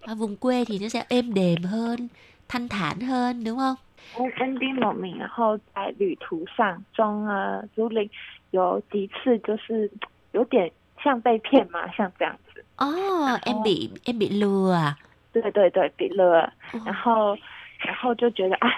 [0.00, 2.08] Ở vùng quê thì nó sẽ êm đềm hơn,
[2.52, 3.76] thanh thản hơn đúng không?
[4.16, 8.08] 嗯，N D 某名，然后在旅途上中呃租赁
[8.50, 9.90] 有几次就是
[10.32, 10.70] 有点
[11.04, 12.64] 像被骗嘛，像这样子。
[12.76, 12.86] Ồ,
[13.42, 14.94] em bị em bị lừa à?
[15.32, 16.80] 对对对，比了， Ồ.
[16.84, 17.36] 然后
[17.78, 18.70] 然后就觉得啊，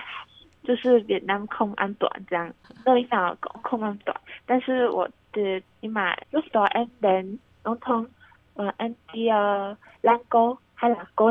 [0.65, 2.53] 就是越南空安短这样，
[2.85, 4.17] 那里哪空空安短，
[4.47, 8.07] 但是我的你买lúc đó em đến nông thôn
[8.55, 11.31] ờ, em đi uh, Lăng Cô hay là Cô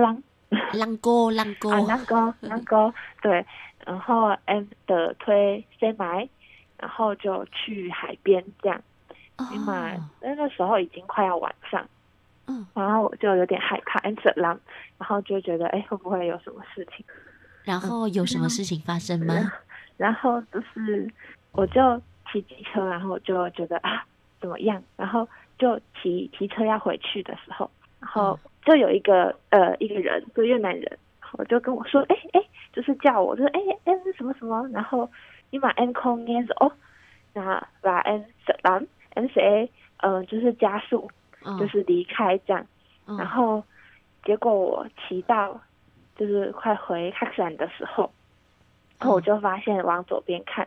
[0.72, 1.70] Lăng cô, lăng cô.
[1.70, 2.92] 啊，Lăng Cô Lăng Cô
[3.22, 3.44] 对，
[3.86, 6.28] 然后 em 的推 C 买
[6.78, 8.80] 然后就去海边这样，
[9.50, 10.00] 你买 Ồ.
[10.20, 11.86] 那个时候已经快要晚上。
[12.46, 14.60] 嗯，然后我就有点害怕，很冷，
[14.98, 17.04] 然后就觉得，哎，会不会有什么事情？
[17.62, 19.34] 然后有什么事情发生吗？
[19.96, 21.10] 然后就是
[21.52, 21.98] 我就
[22.30, 24.04] 骑机车，然后我就觉得啊
[24.40, 25.26] 怎么样，然后
[25.58, 30.98] 就骑骑车要回去的时候，然后就有一个呃一个人，就越南人，
[31.32, 32.42] 我就跟我说，哎哎，
[32.72, 35.08] 就是叫我，就是哎哎什么什么，然后
[35.50, 36.72] 你把 N 空烟说哦，
[37.32, 38.24] 那把 N
[38.62, 41.10] 蓝 N 谁呃就是加速，
[41.58, 42.66] 就是离开这样，
[43.18, 43.62] 然后
[44.24, 45.60] 结果我骑到
[46.16, 48.10] 就是快回 Haxan 的时候，
[48.98, 50.66] 然后我就发现往左边看，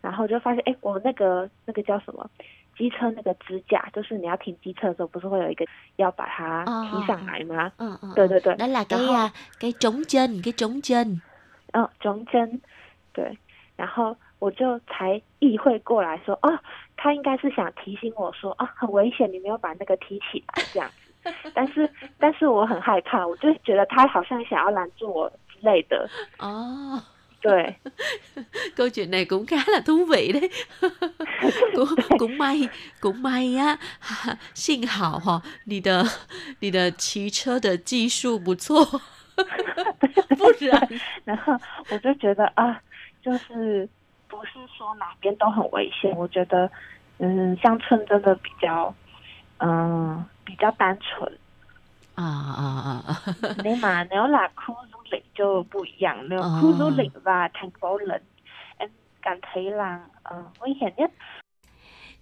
[0.00, 2.28] 然后就发现哎，我那个那个叫什么？
[2.78, 5.66] 机车那个支架，就是你要停机车的时候，不是会有一个
[5.96, 7.98] 要把它提上来吗 ừ.
[8.14, 8.56] đợi, đợi.
[8.56, 9.14] đó là cái Đó.
[9.14, 11.20] à, cái trống chân cái trống chân
[11.72, 12.60] 嗯，中间，
[13.12, 13.36] 对，
[13.76, 16.58] 然后我就才意会过来说，哦，
[16.96, 20.94] 他应该是想提醒我说，啊，很危险，你没有把那个提起来这样子。
[21.52, 26.08] 但是，但是我很害怕，我就觉得他好像想要拦住我之类的。
[26.38, 26.46] Ồ,
[27.40, 27.76] 对，
[28.76, 30.50] câu chuyện này cũng khá là thú vị đấy.
[31.74, 32.68] Cũng, cũng may
[33.00, 33.78] cũng may 呀、
[34.54, 36.04] 幸好哈、你的
[36.60, 38.84] 你的骑车的技术不错，
[40.36, 40.88] 不然
[41.24, 41.56] 然后
[41.90, 42.80] 我就觉得啊，
[43.22, 43.88] 就是
[44.28, 46.68] 不是说哪边都很危险，我觉得
[47.18, 48.92] 嗯，乡村真的比较
[49.58, 51.32] 嗯、比较单纯。
[52.16, 53.22] 啊啊啊，
[53.62, 54.74] 你马牛拉哭。
[55.11, 56.49] lịch就不一样nếu Ờ.
[56.61, 58.21] khu du lịch và thành phố lớn
[58.77, 58.89] em
[59.21, 61.11] cảm thấy là ờ, nguy hiểm nhất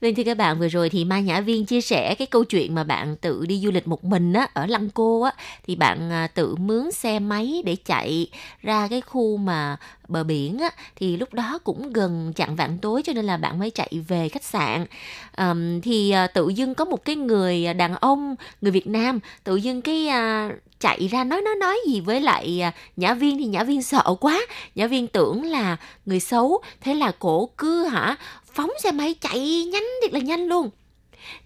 [0.01, 2.75] Vâng thưa các bạn, vừa rồi thì Mai Nhã Viên chia sẻ cái câu chuyện
[2.75, 5.33] mà bạn tự đi du lịch một mình á ở Lăng Cô á
[5.67, 8.31] thì bạn à, tự mướn xe máy để chạy
[8.63, 9.77] ra cái khu mà
[10.09, 13.59] bờ biển á thì lúc đó cũng gần chặn vạn tối cho nên là bạn
[13.59, 14.87] mới chạy về khách sạn.
[15.33, 19.57] À, thì tự dưng có một cái người à, đàn ông người Việt Nam tự
[19.57, 23.45] dưng cái à, chạy ra nói nói nói gì với lại à, nhã viên thì
[23.45, 24.41] nhã viên sợ quá.
[24.75, 25.77] Nhã viên tưởng là
[26.07, 28.17] người xấu thế là cổ cứ hả
[28.57, 30.71] phóng xe máy chạy nhanh thiệt là nhanh luôn.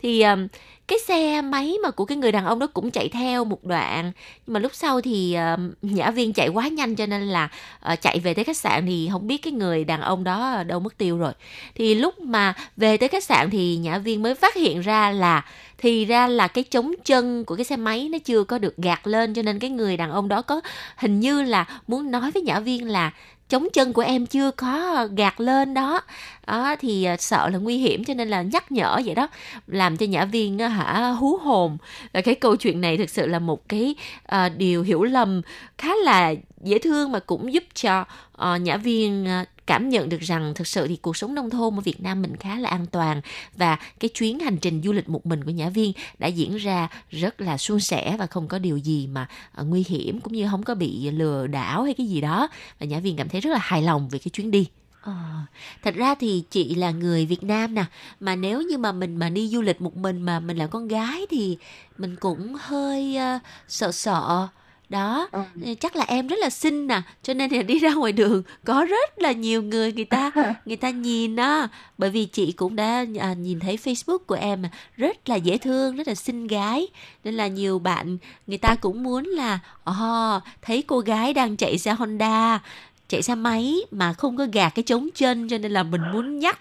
[0.02, 0.48] Thì um,
[0.88, 4.12] cái xe máy mà của cái người đàn ông đó cũng chạy theo một đoạn.
[4.46, 7.48] Nhưng mà lúc sau thì uh, nhã viên chạy quá nhanh cho nên là
[7.92, 10.80] uh, chạy về tới khách sạn thì không biết cái người đàn ông đó đâu
[10.80, 11.32] mất tiêu rồi.
[11.74, 15.44] Thì lúc mà về tới khách sạn thì nhã viên mới phát hiện ra là
[15.78, 19.06] thì ra là cái chống chân của cái xe máy nó chưa có được gạt
[19.06, 20.60] lên cho nên cái người đàn ông đó có
[20.96, 23.12] hình như là muốn nói với nhã viên là
[23.50, 26.00] chống chân của em chưa có gạt lên đó.
[26.46, 29.28] Đó thì ờ, sợ là nguy hiểm cho nên là nhắc nhở vậy đó
[29.66, 31.78] làm cho nhã viên ờ, hả hú hồn.
[32.12, 33.94] Và cái câu chuyện này thực sự là một cái
[34.34, 35.42] uh, điều hiểu lầm
[35.78, 40.20] khá là dễ thương mà cũng giúp cho uh, nhã viên uh, cảm nhận được
[40.20, 42.86] rằng thực sự thì cuộc sống nông thôn ở Việt Nam mình khá là an
[42.86, 43.20] toàn
[43.56, 46.88] và cái chuyến hành trình du lịch một mình của Nhã Viên đã diễn ra
[47.10, 49.28] rất là suôn sẻ và không có điều gì mà
[49.60, 52.48] uh, nguy hiểm cũng như không có bị lừa đảo hay cái gì đó
[52.80, 54.66] và Nhã Viên cảm thấy rất là hài lòng về cái chuyến đi.
[55.02, 55.46] À,
[55.82, 57.84] thật ra thì chị là người Việt Nam nè
[58.20, 60.88] mà nếu như mà mình mà đi du lịch một mình mà mình là con
[60.88, 61.58] gái thì
[61.98, 64.48] mình cũng hơi uh, sợ sợ
[64.90, 65.42] đó ừ.
[65.80, 68.84] chắc là em rất là xinh nè cho nên là đi ra ngoài đường có
[68.84, 70.30] rất là nhiều người người ta
[70.64, 71.68] người ta nhìn á.
[71.98, 74.62] Bởi vì chị cũng đã à, nhìn thấy facebook của em
[74.96, 76.88] rất là dễ thương rất là xinh gái.
[77.24, 79.58] Nên là nhiều bạn người ta cũng muốn là
[79.90, 82.60] oh, thấy cô gái đang chạy xe honda
[83.09, 86.39] chạy xe máy mà không có gạt cái chống chân cho nên là mình muốn
[86.39, 86.59] nhắc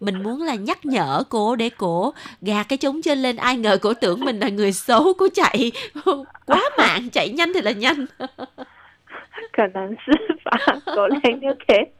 [0.00, 3.78] mình muốn là nhắc nhở cô để cổ gạt cái chống chân lên ai ngờ
[3.82, 5.72] cổ tưởng mình là người xấu cô chạy
[6.46, 8.06] quá mạng chạy nhanh thì là nhanh
[9.52, 10.12] 可能是
[10.44, 11.92] 吧，狗类như thế.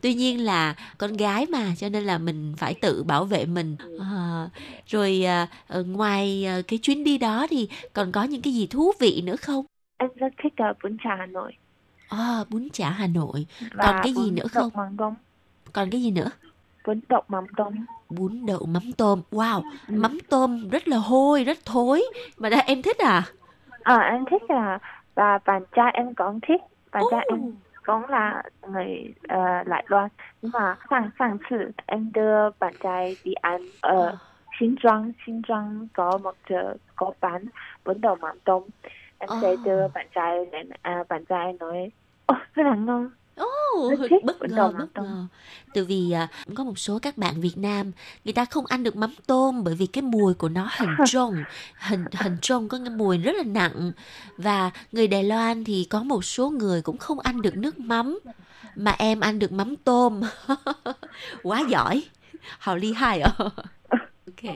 [0.00, 3.76] tuy nhiên là con gái mà cho nên là mình phải tự bảo vệ mình
[4.00, 4.48] à,
[4.86, 5.46] rồi à,
[5.86, 9.64] ngoài cái chuyến đi đó thì còn có những cái gì thú vị nữa không
[9.98, 11.52] em rất thích uh, bún chả Hà Nội
[12.09, 13.45] À, bún chả Hà Nội.
[13.73, 14.69] Và Còn cái gì nữa không?
[14.75, 15.13] Mắm tôm.
[15.73, 16.29] Còn cái gì nữa?
[16.85, 17.73] Bún đậu mắm tôm.
[18.09, 19.21] Bún đậu mắm tôm.
[19.31, 19.93] Wow, ừ.
[19.95, 22.03] mắm tôm rất là hôi, rất thối.
[22.37, 23.23] Mà đã em thích à?
[23.83, 24.79] À, em thích à.
[25.15, 26.61] Và bạn trai em cũng thích.
[26.91, 30.09] Bạn trai em cũng là người ờ, uh, lại loan.
[30.41, 30.75] Nhưng mà
[31.19, 34.19] sang, sự em đưa bạn trai đi ăn ở uh,
[34.59, 35.11] Xin Trang.
[35.25, 37.45] Xin Trang có một chợ có bán
[37.85, 38.63] bún đậu mắm tôm
[39.29, 39.41] em oh.
[39.41, 41.91] sẽ đưa bạn trai đến à, bạn trai nói
[42.31, 43.09] oh, rất là ngon.
[43.41, 45.27] Oh, bất ngờ bất ngờ.
[45.73, 47.91] Từ vì à, có một số các bạn Việt Nam
[48.25, 51.35] người ta không ăn được mắm tôm bởi vì cái mùi của nó hình trông
[51.79, 53.91] hình hình trông có cái mùi rất là nặng.
[54.37, 58.19] Và người Đài Loan thì có một số người cũng không ăn được nước mắm
[58.75, 60.21] mà em ăn được mắm tôm.
[61.43, 62.03] Quá giỏi.
[62.59, 63.31] Hào ly hai ạ
[64.35, 64.53] Ok,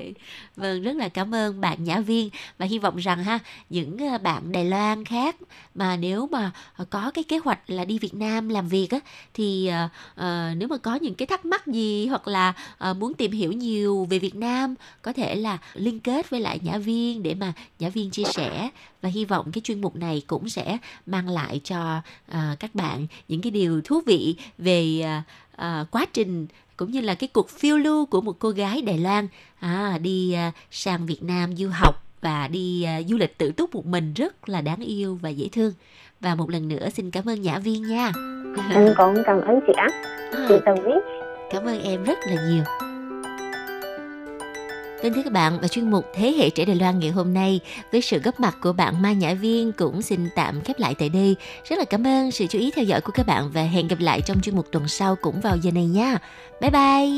[0.55, 2.29] vâng rất là cảm ơn bạn Nhã Viên.
[2.57, 5.35] Và hy vọng rằng ha những ờ, bạn Đài Loan khác
[5.75, 8.99] mà nếu mà ờ, có cái kế hoạch là đi Việt Nam làm việc á
[9.33, 10.27] thì uh,
[10.57, 12.53] nếu mà có những cái thắc mắc gì hoặc là
[12.89, 16.59] uh, muốn tìm hiểu nhiều về Việt Nam có thể là liên kết với lại
[16.63, 18.69] Nhã Viên để mà Nhã Viên chia sẻ.
[19.01, 22.01] Và hy vọng cái chuyên mục này cũng sẽ mang lại cho
[22.31, 25.23] uh, các bạn những cái điều thú vị về uh,
[25.65, 26.47] uh, quá trình
[26.79, 29.27] cũng như là cái cuộc phiêu lưu của một cô gái Đài Loan
[29.59, 33.75] à, đi uh, sang Việt Nam du học và đi uh, du lịch tự túc
[33.75, 35.73] một mình rất là đáng yêu và dễ thương.
[36.19, 38.11] Và một lần nữa xin cảm ơn Nhã Viên nha.
[38.69, 39.87] Anh cũng cảm ơn chị á.
[40.49, 40.99] Chị Tần Viết.
[41.51, 42.88] Cảm ơn em rất là nhiều.
[45.03, 47.59] Vâng thưa các bạn, và chuyên mục Thế hệ trẻ Đài Loan ngày hôm nay
[47.91, 51.09] với sự góp mặt của bạn Mai Nhã Viên cũng xin tạm khép lại tại
[51.09, 51.35] đây.
[51.69, 53.99] Rất là cảm ơn sự chú ý theo dõi của các bạn và hẹn gặp
[53.99, 56.17] lại trong chuyên mục tuần sau cũng vào giờ này nha.
[56.61, 57.09] Bye bye!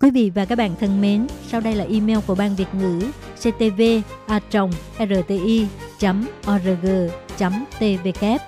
[0.00, 3.00] Quý vị và các bạn thân mến, sau đây là email của Ban Việt ngữ
[3.36, 3.82] ctv
[4.26, 4.40] a
[4.98, 5.66] rti
[6.50, 6.86] org
[7.78, 8.47] tvk